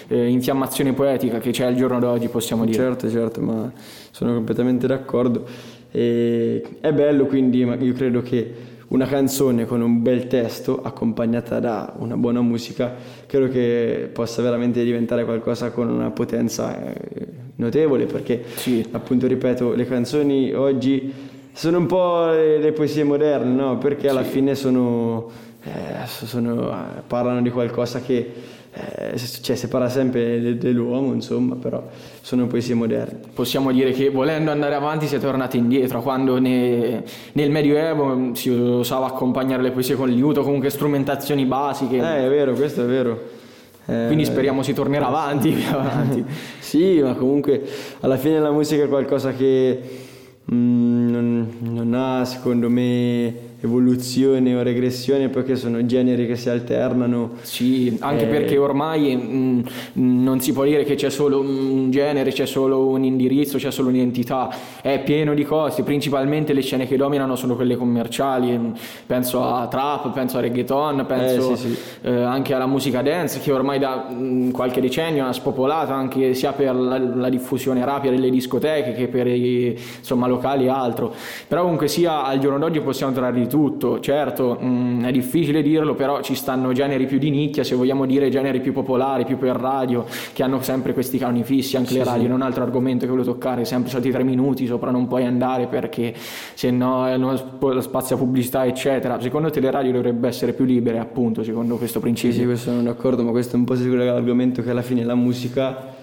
eh, 0.08 0.28
infiammazione 0.28 0.92
poetica 0.92 1.38
che 1.38 1.50
c'è 1.50 1.64
al 1.64 1.74
giorno 1.74 1.98
d'oggi, 1.98 2.28
possiamo 2.28 2.64
dire. 2.64 2.76
Certo, 2.76 3.10
certo, 3.10 3.40
ma 3.40 3.72
sono 4.10 4.34
completamente 4.34 4.86
d'accordo. 4.86 5.44
E 5.90 6.62
è 6.80 6.92
bello 6.92 7.26
quindi, 7.26 7.58
io 7.58 7.92
credo 7.92 8.22
che 8.22 8.72
una 8.88 9.06
canzone 9.06 9.64
con 9.64 9.80
un 9.80 10.02
bel 10.02 10.26
testo 10.26 10.82
accompagnata 10.82 11.58
da 11.58 11.94
una 11.98 12.16
buona 12.16 12.42
musica 12.42 12.94
credo 13.26 13.48
che 13.48 14.10
possa 14.12 14.42
veramente 14.42 14.84
diventare 14.84 15.24
qualcosa 15.24 15.70
con 15.70 15.88
una 15.88 16.10
potenza 16.10 16.92
eh, 16.92 17.26
notevole 17.56 18.04
perché 18.04 18.44
sì. 18.56 18.86
appunto 18.92 19.26
ripeto 19.26 19.72
le 19.74 19.86
canzoni 19.86 20.52
oggi 20.52 21.12
sono 21.56 21.78
un 21.78 21.86
po' 21.86 22.26
le, 22.32 22.58
le 22.58 22.72
poesie 22.72 23.04
moderne, 23.04 23.54
no? 23.54 23.78
Perché 23.78 24.08
alla 24.08 24.24
sì. 24.24 24.30
fine 24.30 24.54
sono, 24.56 25.30
eh, 25.62 26.04
sono, 26.06 26.68
eh, 26.70 27.02
parlano 27.06 27.40
di 27.42 27.50
qualcosa 27.50 28.00
che 28.00 28.32
eh, 28.74 29.18
cioè, 29.18 29.56
si 29.56 29.68
parla 29.68 29.88
sempre 29.88 30.56
dell'uomo, 30.58 31.12
insomma, 31.12 31.54
però 31.54 31.82
sono 32.20 32.46
poesie 32.46 32.74
moderne. 32.74 33.20
Possiamo 33.32 33.70
dire 33.72 33.92
che 33.92 34.10
volendo 34.10 34.50
andare 34.50 34.74
avanti 34.74 35.06
si 35.06 35.14
è 35.14 35.18
tornati 35.18 35.56
indietro, 35.58 36.02
quando 36.02 36.38
ne, 36.38 37.04
nel 37.32 37.50
Medioevo 37.50 38.34
si 38.34 38.50
usava 38.50 39.06
accompagnare 39.06 39.62
le 39.62 39.70
poesie 39.70 39.94
con 39.94 40.08
liuto, 40.08 40.42
comunque 40.42 40.70
strumentazioni 40.70 41.44
basiche. 41.44 41.96
Eh, 41.96 42.26
è 42.26 42.28
vero, 42.28 42.52
questo 42.54 42.82
è 42.82 42.86
vero. 42.86 43.42
Eh, 43.86 44.04
Quindi 44.06 44.24
speriamo 44.24 44.62
si 44.62 44.72
tornerà 44.72 45.06
avanti, 45.06 45.54
avanti. 45.70 46.24
sì, 46.58 47.00
ma 47.00 47.14
comunque 47.14 47.62
alla 48.00 48.16
fine 48.16 48.40
la 48.40 48.50
musica 48.50 48.84
è 48.84 48.88
qualcosa 48.88 49.32
che 49.32 50.12
Mm, 50.52 51.10
non, 51.10 51.56
non 51.60 51.94
ha 51.94 52.22
secondo 52.26 52.68
me 52.68 53.52
evoluzione 53.64 54.54
o 54.54 54.62
regressione 54.62 55.28
perché 55.30 55.56
sono 55.56 55.84
generi 55.86 56.26
che 56.26 56.36
si 56.36 56.50
alternano. 56.50 57.32
Sì, 57.40 57.96
anche 58.00 58.24
eh... 58.24 58.28
perché 58.28 58.58
ormai 58.58 59.16
mh, 59.16 59.64
mm, 59.98 60.22
non 60.22 60.40
si 60.40 60.52
può 60.52 60.64
dire 60.64 60.84
che 60.84 60.94
c'è 60.94 61.10
solo 61.10 61.40
un 61.40 61.90
genere, 61.90 62.30
c'è 62.30 62.46
solo 62.46 62.86
un 62.86 63.04
indirizzo, 63.04 63.56
c'è 63.56 63.70
solo 63.70 63.88
un'entità, 63.88 64.50
è 64.82 65.02
pieno 65.02 65.34
di 65.34 65.44
costi, 65.44 65.82
principalmente 65.82 66.52
le 66.52 66.60
scene 66.60 66.86
che 66.86 66.96
dominano 66.96 67.36
sono 67.36 67.56
quelle 67.56 67.76
commerciali, 67.76 68.72
penso 69.06 69.42
a 69.42 69.66
trap, 69.66 70.12
penso 70.12 70.38
a 70.38 70.40
reggaeton, 70.40 71.04
penso 71.06 71.52
eh, 71.52 71.56
sì, 71.56 71.68
sì. 71.68 71.78
Eh, 72.02 72.10
anche 72.10 72.52
alla 72.52 72.66
musica 72.66 73.00
dance 73.02 73.40
che 73.40 73.50
ormai 73.50 73.78
da 73.78 74.08
mh, 74.10 74.50
qualche 74.50 74.80
decennio 74.80 75.26
ha 75.26 75.32
spopolato 75.32 75.92
anche 75.92 76.34
sia 76.34 76.52
per 76.52 76.74
la, 76.74 76.98
la, 76.98 77.28
diffusione 77.28 77.84
rapida 77.84 78.14
delle 78.14 78.30
discoteche 78.30 78.92
che 78.92 79.08
per 79.08 79.26
i 79.26 79.76
insomma, 79.98 80.26
locali 80.26 80.66
e 80.66 80.68
altro, 80.68 81.14
però 81.48 81.62
comunque 81.62 81.88
sia 81.88 82.24
al 82.24 82.38
giorno 82.38 82.58
d'oggi 82.58 82.80
possiamo 82.80 83.12
trovare 83.12 83.40
di 83.40 83.48
tutto, 83.54 84.00
certo 84.00 84.58
mh, 84.60 84.66
mm, 84.66 85.04
è 85.04 85.12
difficile 85.12 85.62
dirlo, 85.62 85.94
però 85.94 86.22
ci 86.22 86.34
stanno 86.34 86.72
generi 86.72 87.06
più 87.06 87.18
di 87.18 87.30
nicchia, 87.30 87.62
se 87.62 87.76
vogliamo 87.76 88.04
dire 88.04 88.28
generi 88.28 88.58
più 88.58 88.72
popolari, 88.72 89.24
più 89.24 89.38
per 89.38 89.54
radio, 89.54 90.04
che 90.32 90.42
hanno 90.42 90.60
sempre 90.60 90.92
questi 90.92 91.18
canoni 91.18 91.44
fissi, 91.44 91.76
anche 91.76 91.90
sì, 91.90 91.98
le 91.98 92.02
radio, 92.02 92.22
sì. 92.22 92.26
non 92.26 92.38
un 92.38 92.42
altro 92.42 92.64
argomento 92.64 93.04
che 93.04 93.12
volevo 93.12 93.30
toccare, 93.30 93.64
sempre 93.64 93.90
stati 93.90 94.10
tre 94.10 94.24
minuti, 94.24 94.66
sopra 94.66 94.90
non 94.90 95.06
puoi 95.06 95.24
andare 95.24 95.68
perché 95.68 96.12
se 96.16 96.72
no 96.72 97.16
non 97.16 97.38
spazio 97.80 98.16
a 98.16 98.18
pubblicità, 98.18 98.64
eccetera. 98.64 99.20
Secondo 99.20 99.50
te 99.50 99.60
le 99.60 99.70
radio 99.70 99.92
dovrebbero 99.92 100.26
essere 100.26 100.52
più 100.52 100.64
libere, 100.64 100.98
appunto, 100.98 101.44
secondo 101.44 101.76
questo 101.76 102.00
principio? 102.00 102.34
Sì, 102.34 102.40
sì, 102.40 102.46
questo 102.46 102.70
sono 102.70 102.82
d'accordo, 102.82 103.22
ma 103.22 103.30
questo 103.30 103.54
è 103.54 103.58
un 103.60 103.64
po' 103.64 103.76
si 103.76 103.88
collega 103.88 104.10
all'argomento 104.10 104.62
che 104.62 104.70
alla 104.70 104.82
fine 104.82 105.04
la 105.04 105.14
musica 105.14 106.02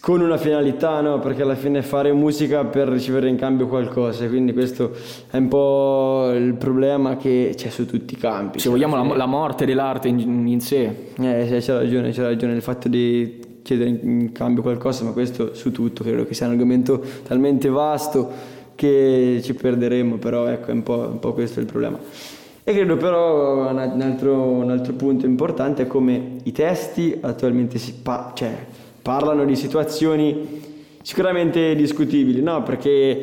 con 0.00 0.20
una 0.20 0.36
finalità, 0.36 1.00
no? 1.00 1.18
Perché 1.18 1.42
alla 1.42 1.54
fine 1.54 1.82
fare 1.82 2.12
musica 2.12 2.64
per 2.64 2.88
ricevere 2.88 3.28
in 3.28 3.36
cambio 3.36 3.66
qualcosa, 3.66 4.26
quindi 4.28 4.52
questo 4.52 4.92
è 5.30 5.36
un 5.36 5.48
po' 5.48 6.30
il 6.34 6.54
problema 6.54 7.16
che 7.16 7.52
c'è 7.56 7.68
su 7.68 7.86
tutti 7.86 8.14
i 8.14 8.16
campi. 8.16 8.58
Se 8.58 8.68
vogliamo 8.68 8.96
la, 8.96 9.16
la, 9.16 9.26
morte 9.26 9.66
dell'arte 9.66 10.08
in, 10.08 10.46
in 10.46 10.60
sé. 10.60 11.12
Eh, 11.18 11.58
c'è 11.60 11.72
ragione, 11.72 12.10
c'è 12.10 12.22
ragione, 12.22 12.54
il 12.54 12.62
fatto 12.62 12.88
di 12.88 13.60
chiedere 13.62 13.90
in 13.90 14.32
cambio 14.32 14.62
qualcosa, 14.62 15.04
ma 15.04 15.12
questo 15.12 15.54
su 15.54 15.72
tutto, 15.72 16.04
credo 16.04 16.26
che 16.26 16.34
sia 16.34 16.46
un 16.46 16.52
argomento 16.52 17.02
talmente 17.26 17.68
vasto 17.68 18.30
che 18.74 19.40
ci 19.42 19.54
perderemo, 19.54 20.16
però 20.16 20.46
ecco, 20.46 20.70
è 20.70 20.72
un 20.72 20.82
po', 20.82 21.08
un 21.10 21.18
po 21.18 21.32
questo 21.32 21.60
il 21.60 21.66
problema. 21.66 21.98
E 22.66 22.72
credo 22.72 22.96
però 22.96 23.70
un 23.70 23.78
altro, 23.78 24.42
un 24.42 24.70
altro 24.70 24.94
punto 24.94 25.26
importante 25.26 25.82
è 25.82 25.86
come 25.86 26.36
i 26.44 26.52
testi 26.52 27.16
attualmente 27.20 27.78
si... 27.78 27.92
Pa- 27.92 28.32
cioè, 28.34 28.54
parlano 29.04 29.44
di 29.44 29.54
situazioni 29.54 30.62
sicuramente 31.02 31.74
discutibili, 31.74 32.40
no? 32.40 32.62
Perché, 32.62 33.22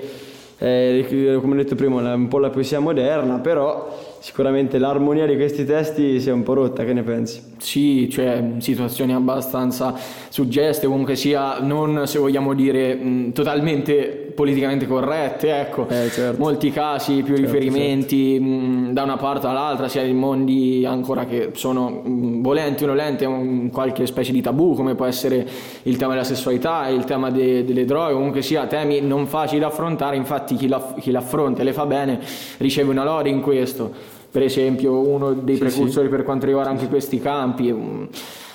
eh, 0.60 1.40
come 1.42 1.54
ho 1.54 1.56
detto 1.56 1.74
prima, 1.74 2.12
è 2.12 2.14
un 2.14 2.28
po' 2.28 2.38
la 2.38 2.52
poesia 2.52 2.80
moderna, 2.80 3.40
però 3.40 3.98
sicuramente 4.20 4.78
l'armonia 4.78 5.26
di 5.26 5.36
questi 5.36 5.66
testi 5.66 6.22
si 6.22 6.30
è 6.30 6.32
un 6.32 6.44
po' 6.44 6.54
rotta, 6.54 6.86
che 6.86 6.94
ne 6.94 7.02
pensi? 7.02 7.42
Sì, 7.58 8.08
cioè 8.12 8.58
situazioni 8.60 9.12
abbastanza 9.16 9.96
suggeste, 10.30 10.86
comunque 10.86 11.16
sia 11.16 11.60
non 11.60 12.06
se 12.06 12.20
vogliamo 12.20 12.54
dire 12.54 12.94
mh, 12.94 13.32
totalmente 13.32 14.31
politicamente 14.36 14.88
corrette, 14.88 15.60
ecco, 15.60 15.88
eh, 15.88 16.10
certo. 16.10 16.42
molti 16.42 16.72
casi, 16.72 17.22
più 17.24 17.36
certo, 17.36 17.42
riferimenti 17.42 18.38
certo. 18.38 18.46
Mh, 18.46 18.94
da 18.94 19.04
una 19.04 19.18
parte 19.18 19.48
all'altra, 19.48 19.88
sia 19.88 20.02
in 20.04 20.18
mondi 20.18 20.86
ancora 20.86 21.26
che 21.26 21.52
sono 21.54 21.90
mh, 21.90 22.42
volenti 22.42 22.84
o 22.84 22.88
nolenti, 22.88 23.26
un, 23.26 23.70
qualche 23.70 24.06
specie 24.06 24.32
di 24.32 24.42
tabù, 24.42 24.74
come 24.76 24.96
può 24.96 25.06
essere 25.06 25.48
il 25.84 25.98
tema 25.98 26.14
della 26.14 26.24
sessualità, 26.24 26.88
il 26.88 27.04
tema 27.06 27.30
de, 27.30 27.64
delle 27.64 27.86
droghe, 27.86 28.14
comunque 28.14 28.42
sia 28.42 28.66
temi 28.68 29.02
non 29.02 29.28
facili 29.28 29.60
da 29.60 29.68
affrontare, 29.68 30.16
infatti 30.16 30.56
chi, 30.56 30.68
la, 30.68 30.94
chi 31.00 31.12
l'affronta 31.12 31.62
e 31.62 31.64
le 31.64 31.74
fa 31.74 31.86
bene 31.86 32.20
riceve 32.58 32.90
una 32.92 33.04
lode 33.04 33.30
in 33.30 33.42
questo 33.42 34.20
per 34.32 34.44
esempio 34.44 34.94
uno 34.94 35.34
dei 35.34 35.56
sì, 35.56 35.62
precursori 35.62 36.06
sì. 36.06 36.12
per 36.12 36.24
quanto 36.24 36.46
riguarda 36.46 36.70
anche 36.70 36.88
questi 36.88 37.20
campi. 37.20 38.08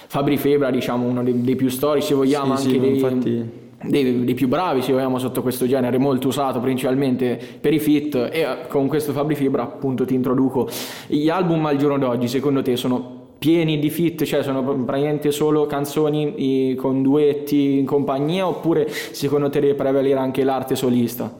Fabri 0.09 0.38
Febra, 0.38 0.71
diciamo, 0.71 1.06
uno 1.06 1.23
dei, 1.23 1.42
dei 1.42 1.56
più 1.56 1.68
storici, 1.68 2.06
se 2.09 2.14
vogliamo, 2.14 2.56
sì, 2.56 2.66
anche 2.66 2.80
dei, 2.80 2.95
infatti 2.95 3.64
dei, 3.83 4.25
dei, 4.25 4.35
più 4.35 4.49
bravi 4.49 4.83
se 4.83 4.92
vogliamo 4.92 5.18
sotto 5.18 5.42
questo 5.42 5.66
genere 5.66 5.99
molto 5.99 6.28
usato 6.28 6.61
principalmente 6.61 7.38
per 7.61 7.73
i 7.73 7.78
fit 7.78 8.14
e 8.14 8.66
con 8.68 8.87
questo 8.88 9.12
Fabri 9.12 9.35
Fibra 9.35 9.62
appunto 9.62 10.04
ti 10.04 10.14
introduco. 10.14 10.68
Gli 11.06 11.28
album 11.28 11.64
al 11.66 11.76
giorno 11.76 11.99
d'oggi 11.99 12.28
secondo 12.28 12.62
te 12.62 12.76
sono 12.76 13.25
pieni 13.38 13.78
di 13.78 13.90
fit, 13.90 14.25
cioè 14.25 14.42
sono 14.42 14.62
praticamente 14.62 15.30
solo 15.30 15.66
canzoni 15.66 16.75
con 16.76 17.02
duetti 17.02 17.78
in 17.78 17.85
compagnia? 17.87 18.49
Oppure 18.49 18.88
secondo 18.88 19.50
te 19.50 19.61
deve 19.61 19.75
prevalere 19.75 20.18
anche 20.18 20.42
l'arte 20.42 20.75
solista? 20.75 21.35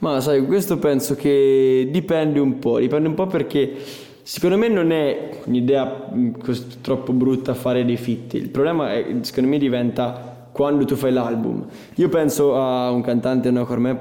Ma 0.00 0.20
sai, 0.20 0.44
questo 0.46 0.78
penso 0.78 1.16
che 1.16 1.88
dipende 1.90 2.38
un 2.38 2.58
po', 2.58 2.78
dipende 2.78 3.08
un 3.08 3.14
po' 3.14 3.26
perché 3.26 3.72
secondo 4.22 4.56
me 4.56 4.68
non 4.68 4.92
è 4.92 5.30
un'idea 5.44 6.10
mm, 6.14 6.34
troppo 6.82 7.12
brutta 7.12 7.54
fare 7.54 7.84
dei 7.84 7.96
fit, 7.96 8.34
il 8.34 8.50
problema 8.50 8.92
è, 8.92 9.04
secondo 9.22 9.48
me 9.48 9.58
diventa 9.58 10.37
quando 10.58 10.84
tu 10.84 10.96
fai 10.96 11.12
l'album. 11.12 11.64
Io 11.94 12.08
penso 12.08 12.60
a 12.60 12.90
un 12.90 13.00
cantante, 13.00 13.48
no, 13.52 13.64
per 13.64 13.78
me, 13.78 13.96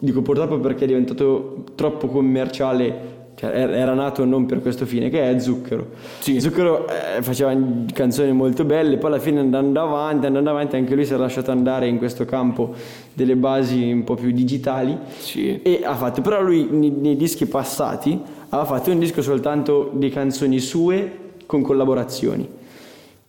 dico 0.00 0.22
purtroppo 0.22 0.58
perché 0.58 0.82
è 0.82 0.86
diventato 0.88 1.66
troppo 1.76 2.08
commerciale 2.08 3.12
cioè 3.36 3.50
era 3.52 3.94
nato 3.94 4.24
non 4.24 4.46
per 4.46 4.60
questo 4.60 4.86
fine, 4.86 5.08
che 5.08 5.30
è 5.30 5.38
Zucchero. 5.38 5.90
Sì. 6.18 6.40
Zucchero 6.40 6.88
eh, 6.88 7.22
faceva 7.22 7.56
canzoni 7.92 8.32
molto 8.32 8.64
belle, 8.64 8.96
poi 8.96 9.12
alla 9.12 9.20
fine 9.20 9.38
andando 9.38 9.80
avanti, 9.80 10.26
andando 10.26 10.50
avanti, 10.50 10.74
anche 10.74 10.96
lui 10.96 11.04
si 11.04 11.14
è 11.14 11.16
lasciato 11.16 11.52
andare 11.52 11.86
in 11.86 11.98
questo 11.98 12.24
campo 12.24 12.74
delle 13.12 13.36
basi 13.36 13.92
un 13.92 14.02
po' 14.02 14.16
più 14.16 14.32
digitali 14.32 14.98
sì. 15.18 15.62
e 15.62 15.82
ha 15.84 15.94
fatto, 15.94 16.22
però 16.22 16.42
lui 16.42 16.66
nei, 16.70 16.90
nei 16.90 17.16
dischi 17.16 17.46
passati 17.46 18.20
aveva 18.48 18.66
fatto 18.66 18.90
un 18.90 18.98
disco 18.98 19.22
soltanto 19.22 19.92
di 19.94 20.10
canzoni 20.10 20.58
sue 20.58 21.18
con 21.46 21.62
collaborazioni. 21.62 22.62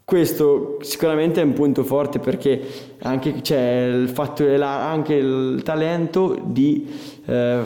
Questo 0.05 0.77
sicuramente 0.81 1.41
è 1.41 1.43
un 1.43 1.53
punto 1.53 1.83
forte 1.83 2.19
perché 2.19 2.61
anche 2.99 3.41
c'è 3.41 3.85
il 3.87 4.07
fatto, 4.07 4.45
anche 4.61 5.15
il 5.15 5.63
talento 5.63 6.39
di 6.45 6.87
eh, 7.25 7.63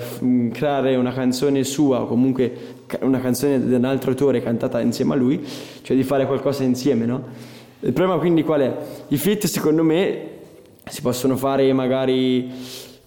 creare 0.54 0.96
una 0.96 1.12
canzone 1.12 1.66
sua 1.66 2.00
o 2.00 2.08
comunque 2.08 2.78
una 3.02 3.20
canzone 3.20 3.62
di 3.62 3.74
un 3.74 3.84
altro 3.84 4.12
autore 4.12 4.42
cantata 4.42 4.80
insieme 4.80 5.16
a 5.16 5.18
lui, 5.18 5.46
cioè 5.82 5.98
di 5.98 6.04
fare 6.04 6.26
qualcosa 6.26 6.64
insieme, 6.64 7.06
no? 7.06 7.24
Il 7.82 7.92
problema 7.92 8.18
quindi 8.20 8.44
qual 8.44 8.62
è? 8.62 8.78
I 9.10 9.18
fit 9.18 9.46
secondo 9.46 9.84
me 9.84 10.28
si 10.86 11.02
possono 11.02 11.36
fare 11.36 11.74
magari 11.74 12.50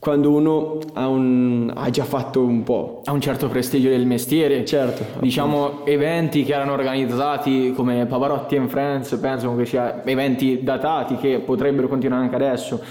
quando 0.02 0.32
uno 0.32 0.78
ha, 0.94 1.06
un, 1.06 1.72
ha, 1.72 1.88
già 1.90 2.02
fatto 2.02 2.40
un 2.40 2.64
po'. 2.64 3.02
Ha 3.04 3.12
un 3.12 3.20
certo 3.20 3.46
prestigio 3.46 3.88
del 3.88 4.04
mestiere. 4.04 4.64
Certo. 4.64 5.20
Diciamo 5.20 5.64
appunto. 5.66 5.90
eventi 5.92 6.42
che 6.42 6.54
erano 6.54 6.72
organizzati 6.72 7.72
come 7.72 8.04
Pavarotti 8.06 8.56
and 8.56 8.68
Friends, 8.68 9.16
penso 9.20 9.54
che 9.54 9.64
sia 9.64 10.02
eventi 10.04 10.64
datati 10.64 11.14
che 11.18 11.38
potrebbero 11.38 11.86
continuare 11.86 12.24
anche 12.24 12.34
adesso. 12.34 12.82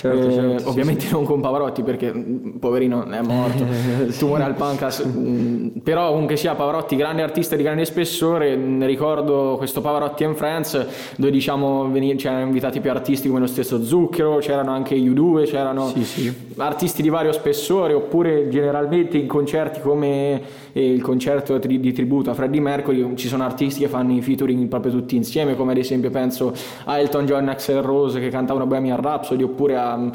Certo, 0.00 0.28
eh, 0.28 0.32
certo, 0.32 0.68
ovviamente 0.70 1.04
sì, 1.04 1.12
non 1.12 1.24
con 1.24 1.42
Pavarotti 1.42 1.82
perché 1.82 2.10
mm, 2.10 2.56
poverino 2.56 3.04
è 3.04 3.20
morto, 3.20 3.66
tumore 4.16 4.44
al 4.44 4.54
pancas, 4.54 5.04
mm, 5.06 5.80
però 5.82 6.10
comunque 6.12 6.36
sia 6.36 6.54
Pavarotti, 6.54 6.96
grande 6.96 7.20
artista 7.20 7.54
di 7.54 7.62
grande 7.62 7.84
spessore, 7.84 8.56
mm, 8.56 8.82
ricordo 8.84 9.56
questo 9.58 9.82
Pavarotti 9.82 10.24
and 10.24 10.36
Friends 10.36 10.86
dove 11.16 11.30
diciamo 11.30 11.90
c'erano 12.16 12.46
invitati 12.46 12.80
più 12.80 12.90
artisti 12.90 13.28
come 13.28 13.40
lo 13.40 13.46
stesso 13.46 13.84
Zucchero, 13.84 14.38
c'erano 14.38 14.70
anche 14.70 14.96
U2, 14.96 15.44
c'erano 15.44 15.88
sì, 15.88 16.04
sì. 16.04 16.34
Artisti 16.66 17.02
di 17.02 17.08
vario 17.08 17.32
spessore 17.32 17.92
oppure 17.92 18.48
generalmente 18.48 19.16
in 19.16 19.26
concerti 19.26 19.80
come 19.80 20.42
eh, 20.72 20.92
il 20.92 21.02
concerto 21.02 21.58
di 21.58 21.92
tributo 21.92 22.30
a 22.30 22.34
Freddie 22.34 22.60
Mercury 22.60 23.14
ci 23.16 23.28
sono 23.28 23.44
artisti 23.44 23.80
che 23.80 23.88
fanno 23.88 24.12
i 24.12 24.22
featuring 24.22 24.68
proprio 24.68 24.92
tutti 24.92 25.16
insieme 25.16 25.56
come 25.56 25.72
ad 25.72 25.78
esempio 25.78 26.10
penso 26.10 26.54
a 26.84 26.98
Elton 26.98 27.26
John 27.26 27.48
Axel 27.48 27.82
Rose 27.82 28.20
che 28.20 28.28
cantavano 28.28 28.66
Bohemian 28.66 29.00
Rhapsody 29.00 29.42
oppure 29.42 29.76
a 29.76 30.10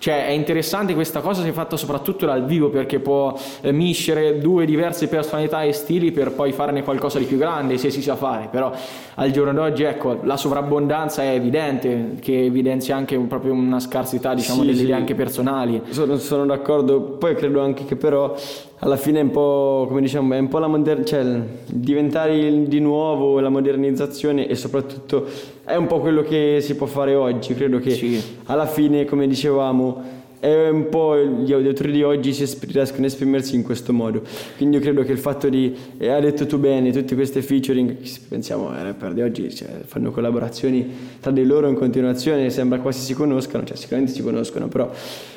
cioè 0.00 0.26
è 0.26 0.30
interessante 0.30 0.94
questa 0.94 1.20
cosa 1.20 1.42
se 1.42 1.52
fatta 1.52 1.76
soprattutto 1.76 2.24
dal 2.24 2.46
vivo 2.46 2.70
perché 2.70 3.00
può 3.00 3.38
eh, 3.60 3.70
miscere 3.70 4.38
due 4.38 4.64
diverse 4.64 5.08
personalità 5.08 5.62
e 5.62 5.72
stili 5.72 6.10
per 6.10 6.32
poi 6.32 6.52
farne 6.52 6.82
qualcosa 6.82 7.18
di 7.18 7.26
più 7.26 7.36
grande 7.36 7.76
se 7.76 7.90
si 7.90 8.00
sa 8.00 8.16
fare, 8.16 8.48
però 8.50 8.72
al 9.16 9.30
giorno 9.30 9.52
d'oggi 9.52 9.82
ecco 9.82 10.20
la 10.22 10.38
sovrabbondanza 10.38 11.22
è 11.22 11.34
evidente 11.34 12.16
che 12.18 12.46
evidenzia 12.46 12.96
anche 12.96 13.14
un, 13.14 13.26
proprio 13.26 13.52
una 13.52 13.78
scarsità 13.78 14.32
diciamo 14.32 14.62
sì, 14.62 14.68
delle 14.68 14.84
sì. 14.84 14.92
anche 14.92 15.14
personali. 15.14 15.82
Sono, 15.90 16.18
sono 16.18 16.46
d'accordo, 16.46 17.00
poi 17.00 17.34
credo 17.34 17.60
anche 17.60 17.84
che 17.84 17.96
però 17.96 18.34
alla 18.78 18.96
fine 18.96 19.20
è 19.20 19.22
un 19.22 19.30
po' 19.30 19.86
come 19.88 20.00
diciamo 20.00 20.34
è 20.34 20.38
un 20.38 20.48
po' 20.48 20.58
la 20.58 20.66
modernità 20.66 21.08
cioè 21.22 21.40
diventare 21.66 22.66
di 22.66 22.80
nuovo 22.80 23.40
la 23.40 23.48
modernizzazione 23.48 24.46
e 24.46 24.54
soprattutto 24.54 25.26
è 25.64 25.74
un 25.74 25.86
po' 25.86 26.00
quello 26.00 26.22
che 26.22 26.58
si 26.60 26.74
può 26.76 26.86
fare 26.86 27.14
oggi 27.14 27.54
credo 27.54 27.78
che 27.78 27.90
sì. 27.90 28.22
alla 28.44 28.66
fine 28.66 29.04
come 29.04 29.26
dicevamo 29.26 30.19
è 30.40 30.68
un 30.68 30.88
po' 30.88 31.16
gli 31.18 31.52
auditori 31.52 31.92
di 31.92 32.02
oggi 32.02 32.30
esp- 32.30 32.64
riescono 32.64 33.04
a 33.04 33.06
esprimersi 33.06 33.54
in 33.54 33.62
questo 33.62 33.92
modo. 33.92 34.22
Quindi 34.56 34.76
io 34.76 34.82
credo 34.82 35.02
che 35.04 35.12
il 35.12 35.18
fatto 35.18 35.50
di, 35.50 35.76
eh, 35.98 36.08
hai 36.08 36.22
detto 36.22 36.46
tu 36.46 36.58
bene, 36.58 36.90
tutte 36.92 37.14
queste 37.14 37.42
featuring, 37.42 37.94
pensiamo 38.26 38.70
ai 38.70 38.82
rapper 38.82 39.12
di 39.12 39.20
oggi, 39.20 39.54
cioè, 39.54 39.68
fanno 39.84 40.10
collaborazioni 40.10 40.90
tra 41.20 41.30
di 41.30 41.44
loro 41.44 41.68
in 41.68 41.74
continuazione, 41.74 42.48
sembra 42.48 42.80
quasi 42.80 43.00
si 43.00 43.12
conoscano, 43.12 43.64
cioè 43.64 43.76
sicuramente 43.76 44.14
si 44.14 44.22
conoscono, 44.22 44.68
però 44.68 44.90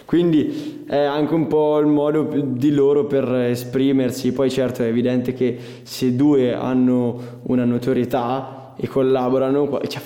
quindi 0.06 0.84
è 0.88 0.98
anche 0.98 1.34
un 1.34 1.48
po' 1.48 1.80
il 1.80 1.88
modo 1.88 2.30
di 2.42 2.72
loro 2.72 3.06
per 3.06 3.30
esprimersi. 3.34 4.32
Poi 4.32 4.50
certo 4.50 4.84
è 4.84 4.88
evidente 4.88 5.34
che 5.34 5.58
se 5.84 6.16
due 6.16 6.54
hanno 6.54 7.40
una 7.44 7.66
notorietà 7.66 8.74
e 8.78 8.88
collaborano, 8.88 9.82
cioè, 9.88 10.02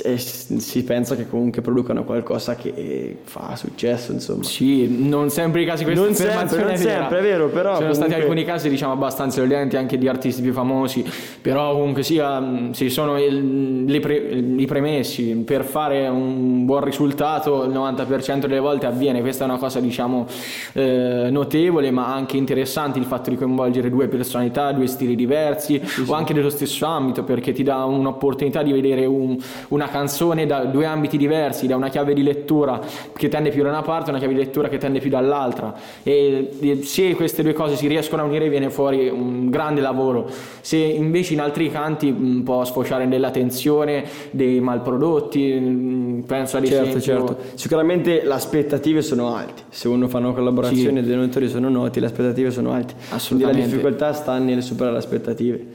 e 0.00 0.16
si 0.16 0.84
pensa 0.84 1.14
che 1.16 1.28
comunque 1.28 1.60
producano 1.60 2.04
qualcosa 2.04 2.56
che 2.56 3.18
fa 3.24 3.54
successo 3.56 4.12
insomma 4.12 4.42
sì 4.42 4.88
non 4.88 5.28
sempre 5.28 5.62
i 5.62 5.66
casi 5.66 5.84
questa 5.84 6.02
non 6.02 6.14
sempre, 6.14 6.60
non 6.60 6.70
è 6.70 6.76
sempre 6.76 7.18
è 7.18 7.22
vero 7.22 7.48
però 7.48 7.74
sono 7.74 7.88
comunque... 7.88 7.94
stati 7.94 8.14
alcuni 8.14 8.44
casi 8.44 8.70
diciamo 8.70 8.92
abbastanza 8.92 9.42
violenti 9.42 9.76
anche 9.76 9.98
di 9.98 10.08
artisti 10.08 10.40
più 10.40 10.54
famosi 10.54 11.04
però 11.42 11.72
comunque 11.72 12.02
sia 12.02 12.70
si 12.70 12.88
sono 12.88 13.18
i, 13.18 14.00
pre, 14.00 14.64
premessi 14.66 15.36
per 15.44 15.62
fare 15.62 16.08
un 16.08 16.64
buon 16.64 16.84
risultato 16.84 17.64
il 17.64 17.72
90% 17.72 18.40
delle 18.40 18.60
volte 18.60 18.86
avviene 18.86 19.20
questa 19.20 19.44
è 19.44 19.48
una 19.48 19.58
cosa 19.58 19.78
diciamo 19.78 20.26
eh, 20.72 21.28
notevole 21.30 21.90
ma 21.90 22.14
anche 22.14 22.38
interessante 22.38 22.98
il 22.98 23.04
fatto 23.04 23.28
di 23.28 23.36
coinvolgere 23.36 23.90
due 23.90 24.08
personalità 24.08 24.72
due 24.72 24.86
stili 24.86 25.14
diversi 25.14 25.80
sì, 25.84 26.00
o 26.00 26.04
sì. 26.04 26.12
anche 26.12 26.32
dello 26.32 26.50
stesso 26.50 26.86
ambito 26.86 27.24
perché 27.24 27.52
ti 27.52 27.62
dà 27.62 27.84
un'opportunità 27.84 28.62
di 28.62 28.72
vedere 28.72 29.04
un, 29.04 29.36
una 29.68 29.81
una 29.82 29.90
canzone 29.90 30.46
da 30.46 30.64
due 30.64 30.86
ambiti 30.86 31.16
diversi, 31.16 31.66
da 31.66 31.76
una 31.76 31.88
chiave 31.88 32.14
di 32.14 32.22
lettura 32.22 32.80
che 33.12 33.28
tende 33.28 33.50
più 33.50 33.62
da 33.62 33.70
una 33.70 33.82
parte 33.82 34.06
e 34.06 34.10
una 34.10 34.18
chiave 34.18 34.34
di 34.34 34.40
lettura 34.40 34.68
che 34.68 34.78
tende 34.78 35.00
più 35.00 35.10
dall'altra. 35.10 35.74
E 36.02 36.80
se 36.82 37.14
queste 37.14 37.42
due 37.42 37.52
cose 37.52 37.76
si 37.76 37.88
riescono 37.88 38.22
a 38.22 38.24
unire 38.24 38.48
viene 38.48 38.70
fuori 38.70 39.08
un 39.08 39.50
grande 39.50 39.80
lavoro. 39.80 40.30
Se 40.60 40.76
invece 40.76 41.34
in 41.34 41.40
altri 41.40 41.70
canti 41.70 42.12
può 42.44 42.64
sfociare 42.64 43.06
nella 43.06 43.30
tensione, 43.30 44.04
dei 44.30 44.60
malprodotti, 44.60 46.22
penso 46.26 46.56
ad 46.56 46.64
certo, 46.64 46.96
esempio... 46.96 47.26
Certo. 47.26 47.36
Sicuramente 47.54 48.22
le 48.24 48.32
aspettative 48.32 49.02
sono 49.02 49.34
alte. 49.34 49.62
Se 49.68 49.88
uno 49.88 50.08
fa 50.08 50.18
una 50.18 50.32
collaborazione 50.32 51.00
sì. 51.00 51.04
e 51.04 51.08
dei 51.08 51.16
notori 51.16 51.48
sono 51.48 51.68
noti, 51.68 51.98
le 51.98 52.06
aspettative 52.06 52.50
sono 52.50 52.72
alte. 52.72 52.94
Assolutamente. 53.10 53.60
Quindi 53.60 53.60
la 53.60 53.66
difficoltà 53.66 54.12
sta 54.12 54.38
nel 54.38 54.62
superare 54.62 54.92
le 54.92 54.98
aspettative. 54.98 55.66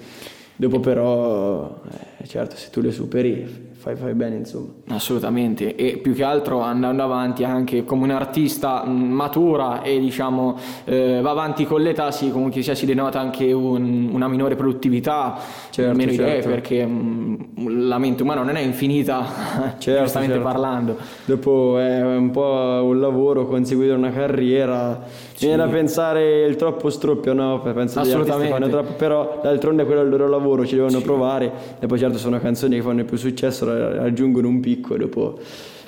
Dopo 0.59 0.79
però, 0.79 1.81
eh, 2.17 2.27
certo, 2.27 2.55
se 2.55 2.71
tu 2.71 2.81
le 2.81 2.91
superi 2.91 3.67
fai, 3.77 3.95
fai, 3.95 4.13
bene 4.13 4.37
insomma. 4.37 4.73
Assolutamente 4.87 5.75
e 5.75 5.97
più 5.97 6.13
che 6.13 6.23
altro 6.23 6.61
andando 6.61 7.03
avanti 7.03 7.43
anche 7.43 7.85
come 7.85 8.03
un 8.03 8.09
artista 8.09 8.83
matura 8.85 9.81
e 9.83 9.99
diciamo 9.99 10.57
eh, 10.85 11.21
va 11.21 11.29
avanti 11.29 11.65
con 11.65 11.81
l'età 11.81 12.11
sì, 12.11 12.31
comunque 12.31 12.63
sia, 12.63 12.75
si 12.75 12.85
denota 12.85 13.19
anche 13.19 13.51
un, 13.51 14.09
una 14.11 14.27
minore 14.27 14.55
produttività, 14.55 15.37
certo, 15.69 15.95
meno 15.95 16.11
certo. 16.11 16.27
idee 16.27 16.41
perché 16.41 16.85
mh, 16.85 17.87
la 17.87 17.99
mente 17.99 18.23
umana 18.23 18.41
non 18.41 18.55
è 18.55 18.61
infinita, 18.61 19.25
certo, 19.77 20.03
giustamente 20.03 20.35
certo. 20.35 20.49
parlando. 20.49 20.97
Dopo 21.25 21.77
è 21.77 22.01
un 22.03 22.31
po' 22.31 22.81
un 22.83 22.99
lavoro, 22.99 23.45
conseguire 23.45 23.93
una 23.93 24.11
carriera, 24.11 25.05
sì. 25.37 25.45
viene 25.45 25.63
da 25.63 25.69
pensare 25.69 26.45
il 26.45 26.55
troppo 26.55 26.89
stroppio, 26.89 27.33
no? 27.33 27.61
Penso 27.61 27.99
Assolutamente. 27.99 28.51
fanno 28.51 28.69
troppo, 28.69 28.93
però 28.93 29.39
d'altronde 29.43 29.85
quello 29.85 30.01
è 30.01 30.03
il 30.03 30.09
loro 30.09 30.27
lavoro, 30.27 30.65
ci 30.65 30.75
devono 30.75 30.97
sì. 30.97 31.03
provare 31.03 31.51
e 31.79 31.85
poi 31.85 31.99
certo 31.99 32.17
sono 32.17 32.39
canzoni 32.39 32.75
che 32.75 32.81
fanno 32.81 33.03
più 33.05 33.17
successo 33.17 33.65
raggiungono 33.65 34.47
un 34.47 34.59
picco 34.59 34.95
e 34.95 34.97
dopo 34.97 35.37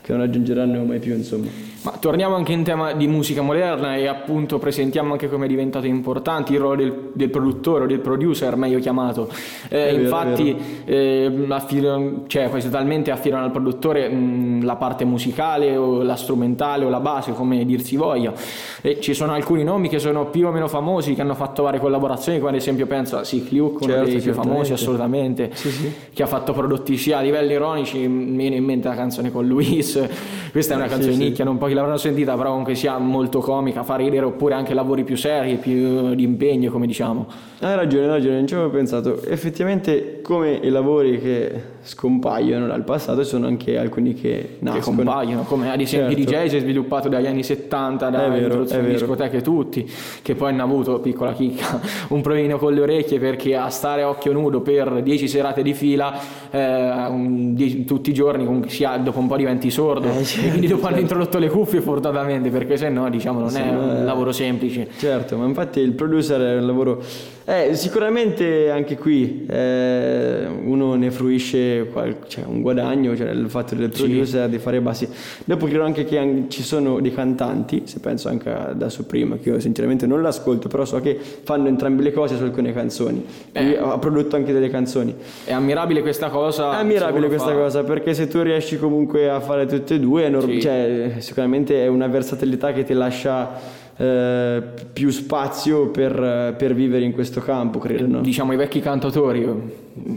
che 0.10 0.16
non 0.16 0.26
raggiungeranno 0.26 0.84
mai 0.86 0.98
più 0.98 1.14
insomma. 1.14 1.46
Ma 1.82 1.92
torniamo 1.92 2.36
anche 2.36 2.52
in 2.52 2.64
tema 2.64 2.92
di 2.92 3.08
musica 3.08 3.42
moderna 3.42 3.96
e 3.96 4.08
appunto 4.08 4.58
presentiamo 4.58 5.14
anche 5.14 5.30
come 5.30 5.46
è 5.46 5.48
diventato 5.48 5.86
importante 5.86 6.52
il 6.52 6.60
ruolo 6.60 6.76
del, 6.76 7.12
del 7.14 7.30
produttore 7.30 7.86
o 7.86 7.88
del 7.88 8.00
producer, 8.00 8.56
meglio 8.58 8.80
chiamato. 8.80 9.30
Eh, 9.70 9.78
vero, 9.78 10.02
infatti, 10.02 10.58
eh, 10.84 11.46
affidano, 11.48 12.24
cioè, 12.28 12.50
quasi 12.50 12.66
totalmente 12.66 13.12
affidano 13.12 13.46
al 13.46 13.52
produttore 13.52 14.10
mh, 14.10 14.66
la 14.66 14.76
parte 14.76 15.06
musicale 15.06 15.78
o 15.78 16.02
la 16.02 16.16
strumentale 16.16 16.84
o 16.84 16.90
la 16.90 17.00
base, 17.00 17.32
come 17.32 17.64
dir 17.64 17.82
si 17.82 17.96
voglia. 17.96 18.34
E 18.82 19.00
ci 19.00 19.14
sono 19.14 19.32
alcuni 19.32 19.64
nomi 19.64 19.88
che 19.88 20.00
sono 20.00 20.26
più 20.26 20.48
o 20.48 20.52
meno 20.52 20.68
famosi, 20.68 21.14
che 21.14 21.22
hanno 21.22 21.36
fatto 21.36 21.64
varie 21.64 21.80
collaborazioni, 21.80 22.40
come 22.40 22.50
ad 22.50 22.58
esempio 22.58 22.88
penso 22.88 23.16
a 23.18 23.24
Sick 23.24 23.52
Luke, 23.52 23.86
certo, 23.86 24.02
uno 24.02 24.10
dei 24.10 24.20
più 24.20 24.34
famosi 24.34 24.74
assolutamente, 24.74 25.52
sì, 25.54 25.70
sì. 25.70 25.94
che 26.12 26.24
ha 26.24 26.28
fatto 26.28 26.52
prodotti 26.52 26.98
sia 26.98 27.20
a 27.20 27.22
livelli 27.22 27.54
ironici, 27.54 28.06
mi 28.06 28.36
viene 28.36 28.58
in 28.58 28.66
mente 28.66 28.90
la 28.90 28.96
canzone 28.96 29.32
con 29.32 29.48
Luis, 29.48 29.99
Kiss. 30.08 30.50
Questa 30.52 30.74
è 30.74 30.78
una 30.78 30.88
canzone 30.88 31.14
sì, 31.14 31.20
nicchia, 31.20 31.44
non 31.44 31.58
pochi 31.58 31.74
l'avranno 31.74 31.98
sentita, 31.98 32.36
però 32.36 32.50
comunque 32.50 32.74
sia 32.74 32.98
molto 32.98 33.40
comica, 33.40 33.84
fa 33.84 33.96
ridere 33.96 34.26
oppure 34.26 34.56
anche 34.56 34.74
lavori 34.74 35.04
più 35.04 35.16
seri, 35.16 35.58
più 35.58 36.16
di 36.16 36.24
impegno, 36.24 36.72
come 36.72 36.88
diciamo. 36.88 37.28
Hai 37.60 37.76
ragione, 37.76 38.06
hai 38.06 38.10
ragione, 38.10 38.36
non 38.38 38.48
ci 38.48 38.56
avevo 38.56 38.70
pensato. 38.70 39.24
Effettivamente, 39.24 40.22
come 40.22 40.54
i 40.54 40.70
lavori 40.70 41.20
che 41.20 41.62
scompaiono 41.82 42.68
dal 42.68 42.84
passato, 42.84 43.24
ci 43.24 43.30
sono 43.30 43.48
anche 43.48 43.78
alcuni 43.78 44.14
che 44.14 44.58
nascono. 44.60 44.98
Che 44.98 45.04
compaiono, 45.04 45.44
come 45.44 45.72
ad 45.72 45.80
esempio 45.82 46.16
Certo. 46.16 46.32
DJ 46.32 46.48
si 46.48 46.58
è 46.58 46.60
sviluppato 46.60 47.10
dagli 47.10 47.26
anni 47.28 47.44
70, 47.44 48.10
da 48.10 48.36
introduzione 48.36 48.86
di 48.88 48.94
discoteche 48.94 49.42
tutti, 49.42 49.90
che 50.22 50.36
poi 50.36 50.50
hanno 50.52 50.64
avuto, 50.64 51.00
piccola 51.00 51.34
chicca, 51.34 51.80
un 52.10 52.22
provino 52.22 52.58
con 52.58 52.74
le 52.74 52.82
orecchie 52.82 53.20
perché 53.20 53.56
a 53.56 53.70
stare 53.70 54.02
a 54.04 54.10
occhio 54.10 54.32
nudo 54.34 54.62
per 54.62 55.02
10 55.02 55.28
serate 55.28 55.62
di 55.64 55.74
fila, 55.74 56.14
eh, 56.52 57.06
un- 57.08 57.54
die- 57.54 57.86
tutti 57.86 58.10
i 58.10 58.14
giorni, 58.14 58.46
comunque 58.46 58.70
sia, 58.70 58.98
dopo 58.98 59.20
un 59.20 59.28
po' 59.28 59.38
diventi 59.38 59.70
sordo. 59.72 60.08
Eh, 60.10 60.20
e 60.20 60.24
certo, 60.24 60.50
quindi 60.50 60.68
dopo 60.68 60.86
hanno 60.88 60.96
certo. 60.98 61.02
introdotto 61.14 61.38
le 61.40 61.50
cuffie 61.50 61.82
fortunatamente, 61.82 62.50
perché 62.50 62.78
se 62.78 62.90
no 62.90 63.10
diciamo 63.10 63.40
non 63.40 63.50
Se 63.50 63.64
è 63.64 63.70
un 63.70 63.98
è- 64.02 64.04
lavoro 64.04 64.32
semplice. 64.32 64.88
Certo, 64.98 65.38
ma 65.38 65.46
infatti 65.46 65.80
il 65.80 65.92
producer 65.94 66.40
è 66.42 66.58
un 66.60 66.66
lavoro... 66.66 67.02
Eh, 67.50 67.74
sicuramente 67.74 68.70
anche 68.70 68.96
qui 68.96 69.48
eh, 69.50 70.46
uno 70.66 70.94
ne 70.94 71.10
fruisce 71.10 71.88
qual- 71.92 72.18
cioè, 72.28 72.44
un 72.46 72.62
guadagno, 72.62 73.18
cioè 73.18 73.32
il 73.32 73.50
fatto 73.50 73.74
del 73.74 73.90
producer 73.90 74.48
di 74.48 74.60
fare 74.60 74.80
bassi. 74.82 75.10
Dopo 75.46 75.66
credo 75.66 75.84
anche 75.84 76.04
che 76.06 76.20
an- 76.20 76.46
ci 76.50 76.62
sono 76.62 77.00
dei 77.00 77.12
cantanti, 77.12 77.82
se 77.86 78.00
penso 78.02 78.30
anche 78.30 78.56
da 78.76 78.90
Suprema, 78.90 79.38
che 79.38 79.50
io 79.50 79.60
sinceramente 79.60 80.06
non 80.06 80.22
l'ascolto, 80.22 80.68
però 80.68 80.86
so 80.86 81.00
che 81.02 81.18
fanno 81.42 81.68
entrambe 81.68 82.04
le 82.04 82.14
cose 82.14 82.38
su 82.38 82.44
alcune 82.44 82.72
canzoni. 82.72 83.26
Lui 83.54 83.76
ha 83.78 83.98
prodotto 83.98 84.36
anche 84.36 84.54
delle 84.54 84.70
canzoni. 84.70 85.16
È 85.44 85.52
ammirabile 85.52 86.02
questa 86.02 86.30
cosa. 86.30 86.74
È 86.74 86.82
ammirabile 86.82 87.30
questa 87.30 87.48
fa- 87.50 87.56
cosa 87.56 87.84
perché 87.84 88.14
se 88.14 88.28
tu 88.28 88.42
riesci 88.44 88.78
comunque 88.78 89.28
a 89.28 89.40
fare 89.40 89.66
tutte 89.66 89.96
e 89.96 90.00
due, 90.00 90.24
è 90.26 90.30
norm- 90.30 90.52
Sì. 90.52 90.62
cioè, 90.62 91.14
sicuramente 91.18 91.84
è 91.84 91.88
una 91.88 92.06
versatilità 92.06 92.74
che 92.74 92.84
ti 92.84 92.94
lascia 92.94 93.79
eh, 94.00 94.64
più 94.94 95.10
spazio 95.10 95.90
per, 95.90 96.56
per 96.58 96.74
vivere 96.74 97.04
in 97.04 97.12
questo 97.12 97.42
campo, 97.42 97.80
credo. 97.80 98.08
No? 98.08 98.22
Diciamo 98.22 98.54
i 98.54 98.56
vecchi 98.56 98.80
cantautori, 98.80 99.46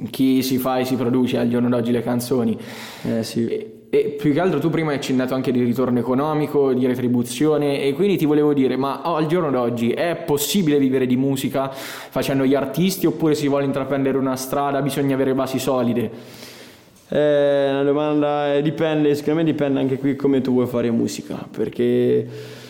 chi 0.09 0.41
si 0.43 0.59
fa 0.59 0.79
e 0.79 0.85
si 0.85 0.95
produce 0.95 1.37
al 1.37 1.49
giorno 1.49 1.69
d'oggi 1.69 1.91
le 1.91 2.03
canzoni. 2.03 2.57
Eh, 3.03 3.25
sì. 3.25 3.49
E, 3.49 3.77
e 3.91 4.17
più 4.19 4.33
che 4.33 4.39
altro 4.39 4.61
tu 4.61 4.71
prima 4.71 4.93
hai 4.93 4.99
accennato 4.99 5.35
anche 5.35 5.51
di 5.51 5.65
ritorno 5.65 5.99
economico, 5.99 6.73
di 6.73 6.87
retribuzione 6.87 7.83
e 7.83 7.93
quindi 7.93 8.17
ti 8.17 8.25
volevo 8.25 8.55
dire, 8.55 8.77
ma 8.77 9.03
oh, 9.05 9.17
al 9.17 9.27
giorno 9.27 9.51
d'oggi 9.51 9.91
è 9.91 10.23
possibile 10.25 10.79
vivere 10.79 11.05
di 11.05 11.17
musica 11.17 11.69
facendo 11.73 12.45
gli 12.45 12.55
artisti 12.55 13.07
oppure 13.07 13.35
si 13.35 13.49
vuole 13.49 13.65
intraprendere 13.65 14.17
una 14.17 14.37
strada, 14.37 14.81
bisogna 14.81 15.15
avere 15.15 15.35
basi 15.35 15.59
solide? 15.59 16.11
È 17.09 17.69
una 17.69 17.83
domanda, 17.83 18.55
eh, 18.55 18.63
dipende, 18.63 19.13
secondo 19.17 19.41
me 19.41 19.45
dipende 19.45 19.81
anche 19.81 19.99
qui 19.99 20.15
come 20.15 20.41
tu 20.41 20.53
vuoi 20.53 20.67
fare 20.67 20.91
musica, 20.93 21.47
perché 21.51 22.61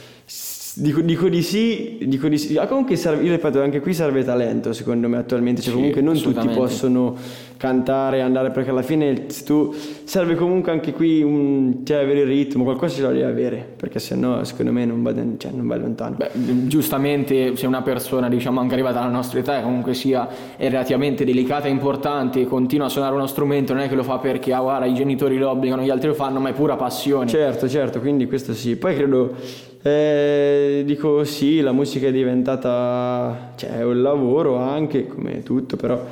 dico, 0.74 1.00
dico 1.00 1.28
di 1.28 1.42
sì, 1.42 1.98
dico 2.02 2.28
di 2.28 2.38
sì. 2.38 2.56
Ah, 2.56 2.66
comunque 2.66 2.96
serve, 2.96 3.24
io 3.24 3.30
ripeto, 3.32 3.60
anche 3.60 3.80
qui 3.80 3.94
serve 3.94 4.24
talento 4.24 4.72
secondo 4.72 5.08
me 5.08 5.18
attualmente, 5.18 5.60
cioè 5.60 5.70
Sì, 5.70 5.76
comunque 5.76 6.00
non 6.00 6.20
tutti 6.20 6.48
possono 6.48 7.16
cantare, 7.56 8.22
andare, 8.22 8.50
perché 8.50 8.70
alla 8.70 8.82
fine 8.82 9.26
se 9.28 9.44
tu 9.44 9.72
serve 10.04 10.34
comunque 10.34 10.72
anche 10.72 10.92
qui 10.92 11.22
un, 11.22 11.82
cioè, 11.84 11.98
avere 11.98 12.20
il 12.20 12.26
ritmo, 12.26 12.64
qualcosa 12.64 12.96
ce 12.96 13.02
lo 13.02 13.08
devi 13.08 13.22
avere, 13.22 13.64
perché 13.76 13.98
sennò 14.00 14.42
secondo 14.42 14.72
me 14.72 14.84
non 14.84 15.02
va, 15.02 15.14
cioè, 15.36 15.52
non 15.52 15.66
vai 15.66 15.78
lontano. 15.78 16.16
Beh, 16.16 16.30
giustamente 16.66 17.54
se 17.56 17.66
una 17.66 17.82
persona 17.82 18.28
diciamo 18.28 18.58
anche 18.58 18.74
arrivata 18.74 19.00
alla 19.00 19.10
nostra 19.10 19.38
età 19.38 19.60
e 19.60 19.62
comunque 19.62 19.94
sia 19.94 20.28
è 20.56 20.68
relativamente 20.68 21.24
delicata 21.24 21.68
e 21.68 21.70
importante 21.70 22.44
continua 22.46 22.86
a 22.86 22.88
suonare 22.88 23.14
uno 23.14 23.26
strumento 23.26 23.72
non 23.72 23.82
è 23.82 23.88
che 23.88 23.94
lo 23.94 24.02
fa 24.02 24.18
perché 24.18 24.52
ah 24.52 24.60
guarda 24.60 24.86
i 24.86 24.94
genitori 24.94 25.38
lo 25.38 25.50
obbligano, 25.50 25.82
gli 25.82 25.90
altri 25.90 26.08
lo 26.08 26.14
fanno, 26.14 26.40
ma 26.40 26.48
è 26.48 26.52
pura 26.52 26.76
passione. 26.76 27.28
Certo, 27.28 27.68
certo, 27.68 28.00
quindi 28.00 28.26
questo 28.26 28.54
sì. 28.54 28.74
Poi 28.74 28.96
credo, 28.96 29.34
eh, 29.82 30.82
dico 30.86 31.24
sì, 31.24 31.60
la 31.60 31.72
musica 31.72 32.06
è 32.06 32.12
diventata, 32.12 33.52
cioè 33.56 33.78
è 33.78 33.84
un 33.84 34.00
lavoro 34.00 34.56
anche, 34.56 35.08
come 35.08 35.42
tutto, 35.42 35.76
però 35.76 36.04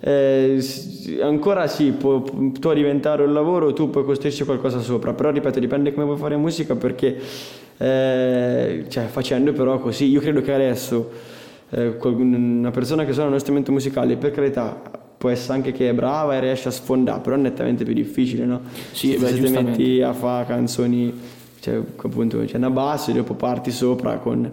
eh, 0.00 0.58
ancora 1.20 1.66
sì, 1.66 1.90
può, 1.90 2.22
può 2.22 2.72
diventare 2.72 3.22
un 3.24 3.32
lavoro, 3.34 3.72
tu 3.74 3.90
puoi 3.90 4.04
costruirci 4.04 4.44
qualcosa 4.44 4.80
sopra, 4.80 5.12
però 5.12 5.30
ripeto, 5.30 5.58
dipende 5.58 5.92
come 5.92 6.06
vuoi 6.06 6.16
fare 6.16 6.36
musica 6.36 6.74
perché, 6.74 7.18
eh, 7.76 8.84
cioè 8.88 9.04
facendo 9.04 9.52
però 9.52 9.78
così, 9.78 10.06
io 10.06 10.20
credo 10.20 10.40
che 10.40 10.54
adesso 10.54 11.10
eh, 11.70 11.96
una 12.00 12.70
persona 12.70 13.04
che 13.04 13.12
suona 13.12 13.28
uno 13.28 13.38
strumento 13.38 13.72
musicale, 13.72 14.16
per 14.16 14.30
carità, 14.30 14.80
può 15.18 15.28
essere 15.28 15.54
anche 15.54 15.72
che 15.72 15.90
è 15.90 15.92
brava 15.92 16.34
e 16.36 16.40
riesce 16.40 16.68
a 16.68 16.70
sfondare, 16.70 17.20
però 17.20 17.36
è 17.36 17.38
nettamente 17.38 17.84
più 17.84 17.92
difficile, 17.92 18.46
no? 18.46 18.62
Sì, 18.92 19.18
se 19.18 19.18
beh, 19.18 19.32
ti 19.34 19.50
metti 19.50 20.00
a 20.00 20.12
fare 20.12 20.46
canzoni, 20.46 21.12
cioè 21.60 21.76
appunto 21.76 22.38
c'è 22.44 22.56
una 22.56 22.70
bassa 22.70 23.10
e 23.10 23.14
dopo 23.14 23.34
parti 23.34 23.70
sopra 23.70 24.18
con... 24.18 24.50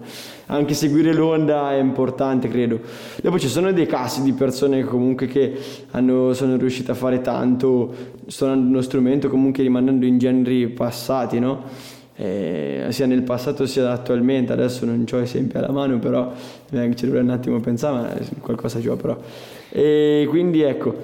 Anche 0.48 0.74
seguire 0.74 1.12
l'onda 1.12 1.72
è 1.72 1.78
importante, 1.78 2.48
credo. 2.48 2.80
Dopo 3.20 3.38
ci 3.38 3.48
sono 3.48 3.72
dei 3.72 3.86
casi 3.86 4.22
di 4.22 4.32
persone 4.32 4.84
comunque 4.84 5.26
che 5.26 5.56
hanno, 5.90 6.32
sono 6.34 6.56
riuscite 6.56 6.92
a 6.92 6.94
fare 6.94 7.20
tanto 7.20 7.92
suonando 8.26 8.68
uno 8.68 8.80
strumento, 8.80 9.28
comunque 9.28 9.62
rimanendo 9.62 10.06
in 10.06 10.18
generi 10.18 10.68
passati, 10.68 11.38
no? 11.38 11.62
Eh, 12.18 12.86
sia 12.90 13.06
nel 13.06 13.22
passato 13.22 13.66
sia 13.66 13.90
attualmente, 13.90 14.52
adesso 14.52 14.86
non 14.86 15.04
ho 15.10 15.18
esempi 15.18 15.58
alla 15.58 15.70
mano, 15.70 15.98
però 15.98 16.32
eh, 16.70 16.96
ci 16.96 17.04
dovrei 17.04 17.22
un 17.22 17.30
attimo 17.30 17.60
pensare, 17.60 17.94
ma 17.94 18.38
qualcosa 18.40 18.80
ci 18.80 18.88
però. 18.88 19.18
E 19.68 20.26
quindi 20.28 20.62
ecco, 20.62 20.94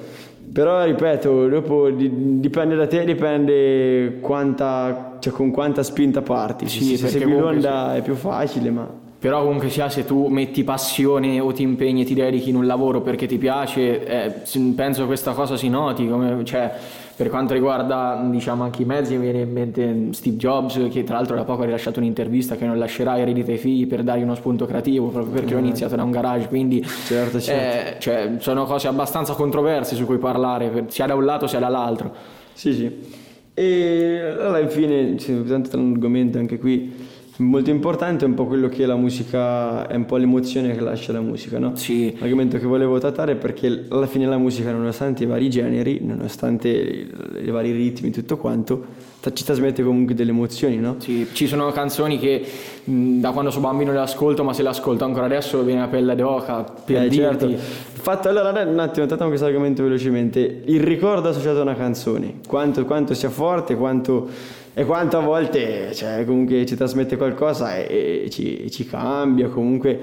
però 0.53 0.85
ripeto, 0.85 1.49
dopo 1.49 1.91
di- 1.91 2.39
dipende 2.41 2.77
da 2.77 2.87
te, 2.87 3.05
dipende 3.05 4.19
quanta, 4.21 5.17
cioè 5.19 5.33
con 5.33 5.51
quanta 5.51 5.83
spinta 5.83 6.23
parti. 6.23 6.69
Sì, 6.69 6.97
se, 6.97 7.09
se 7.09 7.19
segui 7.19 7.39
l'onda 7.39 7.95
è 7.97 8.03
più 8.03 8.15
facile, 8.15 8.71
ma 8.71 8.89
Però 9.23 9.45
comunque 9.45 9.71
sia 9.71 9.89
se 9.89 10.05
tu 10.05 10.27
metti 10.27 10.65
passione 10.65 11.39
o 11.39 11.53
ti 11.53 11.63
impegni 11.63 12.01
e 12.01 12.05
ti 12.05 12.13
dedichi 12.13 12.51
in 12.51 12.57
un 12.57 12.67
lavoro 12.67 13.03
perché 13.03 13.27
ti 13.27 13.39
piace, 13.39 14.05
eh, 14.05 14.33
penso 14.75 15.07
questa 15.07 15.31
cosa 15.31 15.57
si 15.57 15.69
noti, 15.69 16.09
come, 16.09 16.45
cioè, 16.45 16.73
per 17.15 17.29
quanto 17.29 17.55
riguarda 17.55 18.21
diciamo 18.29 18.65
anche 18.65 18.83
i 18.83 18.85
mezzi 18.85 19.15
mi 19.15 19.21
viene 19.21 19.43
in 19.43 19.53
mente 19.53 20.09
Steve 20.11 20.37
Jobs 20.37 20.89
che 20.91 21.05
tra 21.05 21.19
l'altro 21.19 21.37
da 21.37 21.45
poco 21.45 21.63
ha 21.63 21.67
rilasciato 21.67 22.01
un'intervista 22.01 22.57
che 22.57 22.67
non 22.67 22.77
lascerà 22.81 23.17
eredità 23.17 23.53
ai 23.53 23.59
figli 23.59 23.87
per 23.87 24.03
dargli 24.03 24.23
uno 24.25 24.35
spunto 24.35 24.67
creativo 24.67 25.07
proprio 25.07 25.33
perché 25.33 25.55
ho 25.55 25.59
iniziato 25.59 25.95
da 25.95 26.03
un 26.03 26.11
garage, 26.11 26.49
quindi 26.49 26.85
Certo, 26.85 27.39
certo. 27.39 27.97
eh, 27.97 28.01
cioè, 28.01 28.33
sono 28.39 28.65
cose 28.65 28.89
abbastanza 28.89 29.35
controverse 29.35 29.95
su 29.95 30.05
cui 30.05 30.19
parlare, 30.19 30.87
sia 30.89 31.07
da 31.07 31.15
un 31.15 31.25
lato 31.25 31.47
sia 31.47 31.61
dall'altro. 31.61 32.13
Sì, 32.55 32.73
sì. 32.75 33.21
E 33.55 34.19
allora 34.37 34.59
infine, 34.59 35.15
tanto 35.47 35.79
un 35.79 35.93
argomento 35.93 36.39
anche 36.39 36.59
qui 36.59 37.02
molto 37.43 37.71
importante, 37.71 38.25
è 38.25 38.29
un 38.29 38.35
po' 38.35 38.47
quello 38.47 38.69
che 38.69 38.87
la 38.87 38.97
musica, 38.97 39.87
è 39.87 39.95
un 39.95 40.07
po' 40.07 40.17
l'emozione 40.17 40.73
che 40.75 40.81
lascia 40.81 41.13
la 41.13 41.21
musica, 41.21 41.59
no? 41.59 41.77
Sì. 41.77 42.15
L'argomento 42.19 42.59
che 42.59 42.67
volevo 42.67 42.99
trattare 42.99 43.33
è 43.33 43.37
perché 43.37 43.85
alla 43.89 44.07
fine 44.07 44.27
la 44.27 44.39
musica, 44.39 44.73
nonostante 44.73 45.25
i 45.25 45.27
vari 45.27 45.51
generi, 45.51 46.01
nonostante 46.03 46.69
i, 46.69 47.51
vari 47.51 47.73
ritmi, 47.73 48.11
tutto 48.11 48.37
quanto, 48.37 48.85
ci 49.33 49.45
trasmette 49.45 49.83
comunque 49.83 50.15
delle 50.15 50.31
emozioni, 50.31 50.79
no? 50.79 50.97
Sì, 50.99 51.27
ci 51.33 51.47
sono 51.47 51.71
canzoni 51.71 52.19
che 52.19 52.45
mh, 52.85 53.21
da 53.21 53.31
quando 53.31 53.51
sono 53.51 53.67
bambino 53.69 53.93
le 53.93 53.99
ascolto, 53.99 54.43
ma 54.45 54.53
se 54.53 54.63
le 54.63 54.69
ascolto 54.71 55.05
ancora 55.05 55.27
adesso 55.27 55.63
viene 55.63 55.81
la 55.81 55.89
pelle 55.89 56.15
d'oca 56.15 56.65
per 56.85 57.03
Eh, 57.05 57.09
dirti. 57.09 57.49
certo. 57.49 57.91
Fatto 58.03 58.29
allora 58.29 58.51
un 58.51 58.79
attimo, 58.81 59.07
trattiamo 59.07 59.29
questo 59.29 59.47
argomento 59.47 59.83
velocemente. 59.85 60.63
Il 60.67 60.81
ricordo 60.83 61.29
associato 61.29 61.61
a 61.61 61.63
una 61.63 61.77
canzone, 61.77 62.41
quanto, 62.49 62.85
quanto 62.85 63.15
sia 63.15 63.31
forte, 63.31 63.77
quanto 63.77 64.29
e 64.75 64.85
quanto 64.85 65.19
a 65.19 65.21
volte 65.21 65.95
cioè, 65.95 66.25
comunque 66.25 66.65
ci 66.65 66.77
trasmette 66.77 67.17
qualcosa 67.17 67.77
e, 67.77 68.23
e 68.25 68.31
ci, 68.31 68.71
ci 68.71 68.87
cambia, 68.87 69.49
comunque 69.49 70.01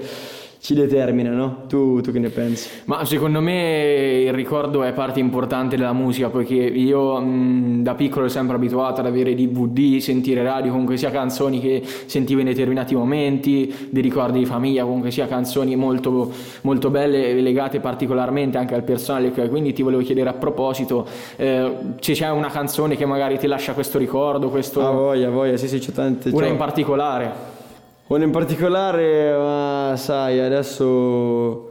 ci 0.60 0.74
determina, 0.74 1.30
no? 1.30 1.62
Tu, 1.68 2.02
tu 2.02 2.12
che 2.12 2.18
ne 2.18 2.28
pensi? 2.28 2.68
Ma 2.84 3.04
secondo 3.06 3.40
me 3.40 4.24
il 4.26 4.32
ricordo 4.34 4.82
è 4.82 4.92
parte 4.92 5.18
importante 5.18 5.74
della 5.76 5.94
musica, 5.94 6.28
poiché 6.28 6.54
io 6.54 7.18
mh, 7.18 7.82
da 7.82 7.94
piccolo 7.94 8.24
ero 8.26 8.30
sempre 8.30 8.56
abituato 8.56 9.00
ad 9.00 9.06
avere 9.06 9.34
DVD, 9.34 9.98
sentire 10.00 10.42
radio, 10.42 10.70
comunque 10.70 10.98
sia 10.98 11.10
canzoni 11.10 11.60
che 11.60 11.82
sentivo 12.04 12.40
in 12.40 12.46
determinati 12.46 12.94
momenti, 12.94 13.74
dei 13.88 14.02
ricordi 14.02 14.38
di 14.38 14.44
famiglia, 14.44 14.84
comunque 14.84 15.10
sia 15.10 15.26
canzoni 15.26 15.76
molto, 15.76 16.30
molto 16.60 16.90
belle 16.90 17.30
e 17.30 17.40
legate 17.40 17.80
particolarmente 17.80 18.58
anche 18.58 18.74
al 18.74 18.82
personale. 18.82 19.30
Quindi 19.30 19.72
ti 19.72 19.80
volevo 19.82 20.02
chiedere 20.02 20.28
a 20.28 20.34
proposito, 20.34 21.06
eh, 21.36 21.72
se 22.00 22.12
c'è 22.12 22.28
una 22.30 22.48
canzone 22.48 22.96
che 22.96 23.06
magari 23.06 23.38
ti 23.38 23.46
lascia 23.46 23.72
questo 23.72 23.96
ricordo, 23.96 24.50
questo, 24.50 24.86
Ah, 24.86 24.90
voglia, 24.90 25.30
voglia, 25.30 25.56
sì, 25.56 25.68
sì, 25.68 25.78
c'è 25.78 25.92
tante. 25.92 26.28
una 26.32 26.46
in 26.46 26.56
particolare. 26.56 27.49
Una 28.10 28.24
in 28.24 28.32
particolare, 28.32 29.32
ma 29.36 29.94
sai, 29.96 30.40
adesso 30.40 31.70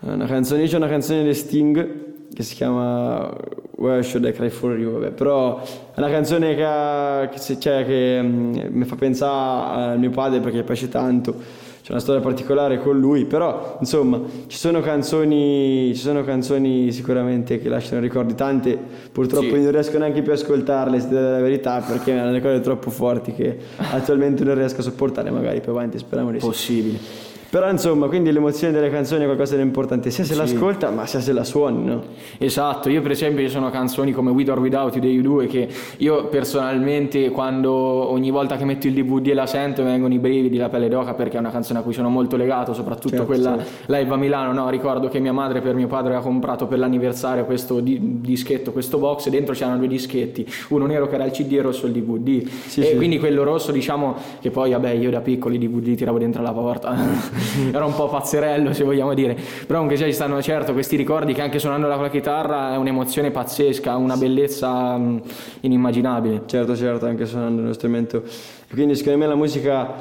una 0.00 0.26
canzone, 0.26 0.66
c'è 0.66 0.76
una 0.76 0.86
canzone 0.86 1.24
di 1.24 1.32
Sting 1.32 2.28
che 2.30 2.42
si 2.42 2.54
chiama 2.54 3.34
Where 3.76 4.02
Should 4.02 4.26
I 4.26 4.32
Cry 4.32 4.50
For 4.50 4.78
You, 4.78 4.92
vabbè. 4.92 5.12
però 5.12 5.62
è 5.62 5.98
una 5.98 6.10
canzone 6.10 6.54
che, 6.54 6.62
ha, 6.62 7.26
che, 7.32 7.58
cioè, 7.58 7.86
che 7.86 8.18
um, 8.20 8.68
mi 8.68 8.84
fa 8.84 8.96
pensare 8.96 9.94
a 9.94 9.96
mio 9.96 10.10
padre 10.10 10.40
perché 10.40 10.62
piace 10.62 10.90
tanto 10.90 11.36
c'è 11.82 11.90
una 11.90 12.00
storia 12.00 12.20
particolare 12.20 12.78
con 12.78 12.98
lui, 12.98 13.24
però 13.24 13.76
insomma 13.80 14.20
ci 14.46 14.56
sono 14.56 14.80
canzoni, 14.80 15.92
ci 15.94 16.00
sono 16.00 16.22
canzoni 16.22 16.92
sicuramente 16.92 17.58
che 17.58 17.68
lasciano 17.68 18.00
ricordi, 18.00 18.34
tante 18.34 18.78
purtroppo 19.10 19.54
sì. 19.54 19.62
non 19.62 19.72
riesco 19.72 19.98
neanche 19.98 20.22
più 20.22 20.30
a 20.30 20.36
ascoltarle, 20.36 21.00
se 21.00 21.10
la 21.10 21.40
verità, 21.40 21.80
perché 21.80 22.12
hanno 22.12 22.26
delle 22.26 22.40
cose 22.40 22.60
troppo 22.60 22.90
forti 22.90 23.32
che 23.32 23.58
attualmente 23.76 24.44
non 24.44 24.54
riesco 24.54 24.78
a 24.78 24.84
sopportare, 24.84 25.30
magari 25.30 25.60
più 25.60 25.72
avanti 25.72 25.98
speriamo 25.98 26.30
di 26.30 26.38
sì. 26.38 26.46
Possibile. 26.46 27.31
Però 27.52 27.68
insomma, 27.68 28.06
quindi 28.06 28.32
l'emozione 28.32 28.72
delle 28.72 28.88
canzoni 28.88 29.24
è 29.24 29.26
qualcosa 29.26 29.56
di 29.56 29.60
importante, 29.60 30.10
sia 30.10 30.24
se 30.24 30.32
sì. 30.32 30.38
l'ascolta 30.38 30.88
ma 30.88 31.04
sia 31.04 31.20
se 31.20 31.34
la 31.34 31.44
suoni, 31.44 31.84
no? 31.84 32.02
Esatto, 32.38 32.88
io 32.88 33.02
per 33.02 33.10
esempio 33.10 33.44
ci 33.44 33.50
sono 33.50 33.68
canzoni 33.68 34.12
come 34.12 34.30
With 34.30 34.48
or 34.48 34.58
Without 34.58 34.94
You 34.94 35.02
dei 35.02 35.20
U2 35.20 35.48
che 35.48 35.68
io 35.98 36.28
personalmente 36.28 37.28
quando 37.28 37.70
ogni 37.70 38.30
volta 38.30 38.56
che 38.56 38.64
metto 38.64 38.86
il 38.86 38.94
DVD 38.94 39.26
e 39.26 39.34
la 39.34 39.44
sento 39.44 39.82
vengono 39.82 40.14
i 40.14 40.18
brividi, 40.18 40.56
la 40.56 40.70
pelle 40.70 40.88
d'oca 40.88 41.12
perché 41.12 41.36
è 41.36 41.40
una 41.40 41.50
canzone 41.50 41.80
a 41.80 41.82
cui 41.82 41.92
sono 41.92 42.08
molto 42.08 42.36
legato, 42.36 42.72
soprattutto 42.72 43.16
certo, 43.16 43.26
quella 43.26 43.58
certo. 43.58 43.92
live 43.92 44.14
a 44.14 44.16
Milano, 44.16 44.52
no? 44.54 44.70
Ricordo 44.70 45.08
che 45.08 45.18
mia 45.18 45.34
madre 45.34 45.60
per 45.60 45.74
mio 45.74 45.88
padre 45.88 46.14
aveva 46.14 46.22
comprato 46.22 46.66
per 46.66 46.78
l'anniversario 46.78 47.44
questo 47.44 47.80
di- 47.80 48.22
dischetto, 48.22 48.72
questo 48.72 48.96
box 48.96 49.26
e 49.26 49.30
dentro 49.30 49.52
c'erano 49.52 49.76
due 49.76 49.88
dischetti, 49.88 50.46
uno 50.68 50.86
nero 50.86 51.06
che 51.06 51.16
era 51.16 51.24
il 51.24 51.32
CD 51.32 51.52
e 51.52 51.60
rosso 51.60 51.84
il 51.84 51.92
DVD. 51.92 52.48
Sì, 52.48 52.80
e 52.80 52.84
sì. 52.84 52.96
quindi 52.96 53.18
quello 53.18 53.42
rosso 53.42 53.72
diciamo 53.72 54.16
che 54.40 54.50
poi 54.50 54.70
vabbè 54.70 54.88
io 54.92 55.10
da 55.10 55.20
piccoli 55.20 55.58
DVD 55.58 55.94
tiravo 55.94 56.16
dentro 56.16 56.40
la 56.40 56.52
porta. 56.52 57.40
Era 57.72 57.84
un 57.84 57.94
po' 57.94 58.08
pazzerello 58.08 58.72
se 58.72 58.84
vogliamo 58.84 59.14
dire, 59.14 59.34
però 59.34 59.80
comunque 59.80 59.96
sia 59.96 60.06
ci 60.06 60.12
stanno 60.12 60.40
certo 60.42 60.72
questi 60.72 60.96
ricordi 60.96 61.32
che 61.32 61.42
anche 61.42 61.58
suonando 61.58 61.88
la 61.88 62.08
chitarra 62.08 62.74
è 62.74 62.76
un'emozione 62.76 63.30
pazzesca, 63.30 63.96
una 63.96 64.16
bellezza 64.16 64.96
mm, 64.96 65.18
inimmaginabile. 65.60 66.42
Certo, 66.46 66.76
certo, 66.76 67.06
anche 67.06 67.26
suonando 67.26 67.62
uno 67.62 67.72
strumento. 67.72 68.22
Quindi 68.70 68.94
secondo 68.94 69.18
me 69.18 69.26
la 69.26 69.34
musica 69.34 69.94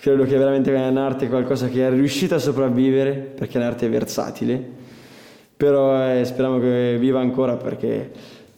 credo 0.00 0.24
che 0.24 0.36
veramente 0.36 0.74
è 0.74 0.88
un'arte 0.88 1.28
qualcosa 1.28 1.68
che 1.68 1.86
è 1.86 1.90
riuscita 1.90 2.36
a 2.36 2.38
sopravvivere 2.38 3.12
perché 3.12 3.58
è 3.58 3.60
un'arte 3.60 3.88
versatile, 3.88 4.62
però 5.56 6.10
eh, 6.10 6.24
speriamo 6.24 6.58
che 6.58 6.96
viva 6.98 7.20
ancora 7.20 7.56
perché 7.56 8.10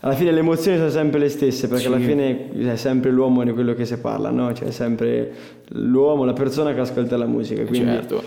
alla 0.04 0.14
fine 0.14 0.32
le 0.32 0.40
emozioni 0.40 0.78
sono 0.78 0.90
sempre 0.90 1.20
le 1.20 1.28
stesse, 1.28 1.68
perché 1.68 1.84
sì. 1.84 1.88
alla 1.88 2.00
fine 2.00 2.50
è 2.72 2.76
sempre 2.76 3.10
l'uomo 3.12 3.44
di 3.44 3.52
quello 3.52 3.72
che 3.72 3.84
si 3.84 3.96
parla, 3.98 4.30
no? 4.30 4.52
Cioè 4.52 4.68
è 4.68 4.70
sempre 4.72 5.32
l'uomo, 5.68 6.24
la 6.24 6.32
persona 6.32 6.74
che 6.74 6.80
ascolta 6.80 7.16
la 7.16 7.26
musica. 7.26 7.64
Quindi 7.64 7.92
certo. 7.92 8.20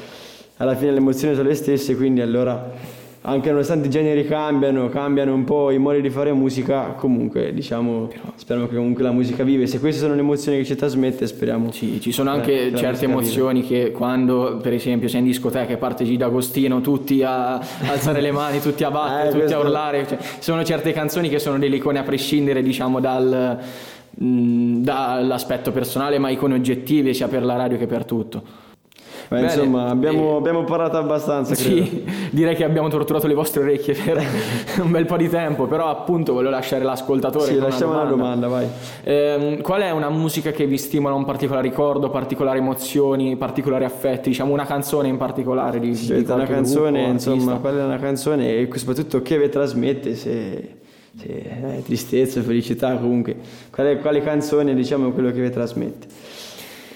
alla 0.57 0.75
fine 0.75 0.91
le 0.91 0.97
emozioni 0.97 1.35
sono 1.35 1.49
le 1.49 1.53
stesse, 1.53 1.97
quindi 1.97 2.21
allora 2.21 2.71
anche 3.27 3.49
nonostante 3.49 3.87
i 3.87 3.89
generi 3.89 4.25
cambiano, 4.25 4.87
cambiano 4.89 5.33
un 5.33 5.43
po' 5.45 5.71
i 5.71 5.79
modi 5.79 6.01
di 6.01 6.11
fare 6.11 6.31
musica, 6.31 6.93
comunque 6.95 7.53
diciamo, 7.53 8.11
speriamo 8.35 8.69
che 8.69 8.75
comunque 8.75 9.03
la 9.03 9.11
musica 9.11 9.43
vive. 9.43 9.65
Se 9.65 9.79
queste 9.79 9.99
sono 10.01 10.13
le 10.13 10.19
emozioni 10.19 10.59
che 10.59 10.65
ci 10.65 10.75
trasmette, 10.75 11.25
speriamo. 11.25 11.71
Sì, 11.71 11.99
ci 11.99 12.11
sono 12.11 12.29
anche 12.29 12.67
eh, 12.67 12.75
certe 12.75 13.05
emozioni 13.05 13.61
vive. 13.61 13.85
che 13.85 13.91
quando, 13.91 14.59
per 14.61 14.73
esempio, 14.73 15.07
sei 15.07 15.21
in 15.21 15.25
discoteca 15.25 15.73
e 15.73 15.77
parte 15.77 16.05
Gida 16.05 16.27
Agostino, 16.27 16.81
tutti 16.81 17.23
a 17.23 17.55
alzare 17.55 18.21
le 18.21 18.31
mani, 18.31 18.59
tutti 18.59 18.83
a 18.83 18.91
battere, 18.91 19.23
eh, 19.29 19.31
tutti 19.31 19.39
questo... 19.39 19.57
a 19.57 19.59
urlare. 19.59 20.07
Cioè, 20.07 20.17
sono 20.39 20.63
certe 20.63 20.93
canzoni 20.93 21.27
che 21.27 21.39
sono 21.39 21.57
delle 21.57 21.77
icone 21.77 21.97
a 21.97 22.03
prescindere, 22.03 22.61
diciamo, 22.61 22.99
dal, 22.99 23.57
mh, 24.09 24.83
dall'aspetto 24.83 25.71
personale, 25.71 26.19
ma 26.19 26.29
icone 26.29 26.53
oggettive 26.53 27.13
sia 27.15 27.27
per 27.27 27.43
la 27.43 27.55
radio 27.55 27.79
che 27.79 27.87
per 27.87 28.05
tutto. 28.05 28.64
Beh, 29.27 29.41
insomma, 29.41 29.87
abbiamo, 29.87 30.37
abbiamo, 30.37 30.63
parlato 30.63 30.97
abbastanza. 30.97 31.55
Credo. 31.55 31.85
Sì, 31.85 32.05
direi 32.31 32.55
che 32.55 32.63
abbiamo 32.63 32.89
torturato 32.89 33.27
le 33.27 33.33
vostre 33.33 33.61
orecchie 33.61 33.93
per 33.93 34.23
un 34.81 34.91
bel 34.91 35.05
po' 35.05 35.17
di 35.17 35.29
tempo, 35.29 35.65
però 35.65 35.89
appunto 35.89 36.33
voglio 36.33 36.49
lasciare 36.49 36.83
l'ascoltatore. 36.83 37.53
Sì, 37.53 37.57
lasciamo 37.57 37.93
una 37.93 38.03
domanda, 38.03 38.47
una 38.47 38.47
domanda 38.47 38.47
vai. 38.47 38.67
Eh, 39.03 39.59
qual 39.61 39.81
è 39.81 39.91
una 39.91 40.09
musica 40.09 40.51
che 40.51 40.65
vi 40.65 40.77
stimola 40.77 41.15
un 41.15 41.25
particolare 41.25 41.67
ricordo, 41.67 42.09
particolari 42.09 42.59
emozioni, 42.59 43.35
particolari 43.35 43.85
affetti? 43.85 44.29
Diciamo 44.29 44.53
una 44.53 44.65
canzone 44.65 45.07
in 45.07 45.17
particolare 45.17 45.79
di, 45.79 45.95
sì, 45.95 46.13
di 46.13 46.31
una 46.31 46.45
canzone, 46.45 46.99
gruppo, 46.99 47.11
insomma, 47.11 47.55
qual 47.57 47.77
è 47.77 47.83
una 47.83 47.99
canzone 47.99 48.57
e 48.57 48.69
soprattutto 48.75 49.21
che 49.21 49.39
vi 49.39 49.49
trasmette 49.49 50.15
se 50.15 50.83
sì, 51.17 51.27
eh, 51.27 51.81
tristezza, 51.83 52.41
felicità 52.41 52.95
comunque. 52.97 53.37
Quale, 53.71 53.99
quale 53.99 54.21
canzone 54.21 54.75
diciamo 54.75 55.11
quello 55.11 55.31
che 55.31 55.41
vi 55.41 55.49
trasmette? 55.49 56.07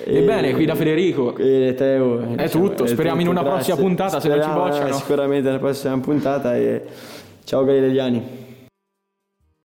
Ebbene, 0.04 0.54
qui 0.54 0.66
da 0.66 0.76
Federico. 0.76 1.36
E 1.38 1.74
Teo. 1.78 2.22
È 2.36 2.44
diciamo, 2.44 2.68
tutto, 2.68 2.86
speriamo 2.86 3.20
tutto, 3.20 3.32
in 3.32 3.38
una 3.38 3.42
grazie. 3.48 3.74
prossima 3.74 3.88
puntata, 3.88 4.20
speriamo, 4.20 4.44
se 4.44 4.58
non 4.58 4.66
ci 4.66 4.80
bocciano. 4.80 4.94
Sicuramente 4.94 5.48
nella 5.48 5.60
prossima 5.60 6.00
puntata 6.00 6.56
e 6.56 6.84
ciao 7.44 7.64
Galileiani. 7.64 8.39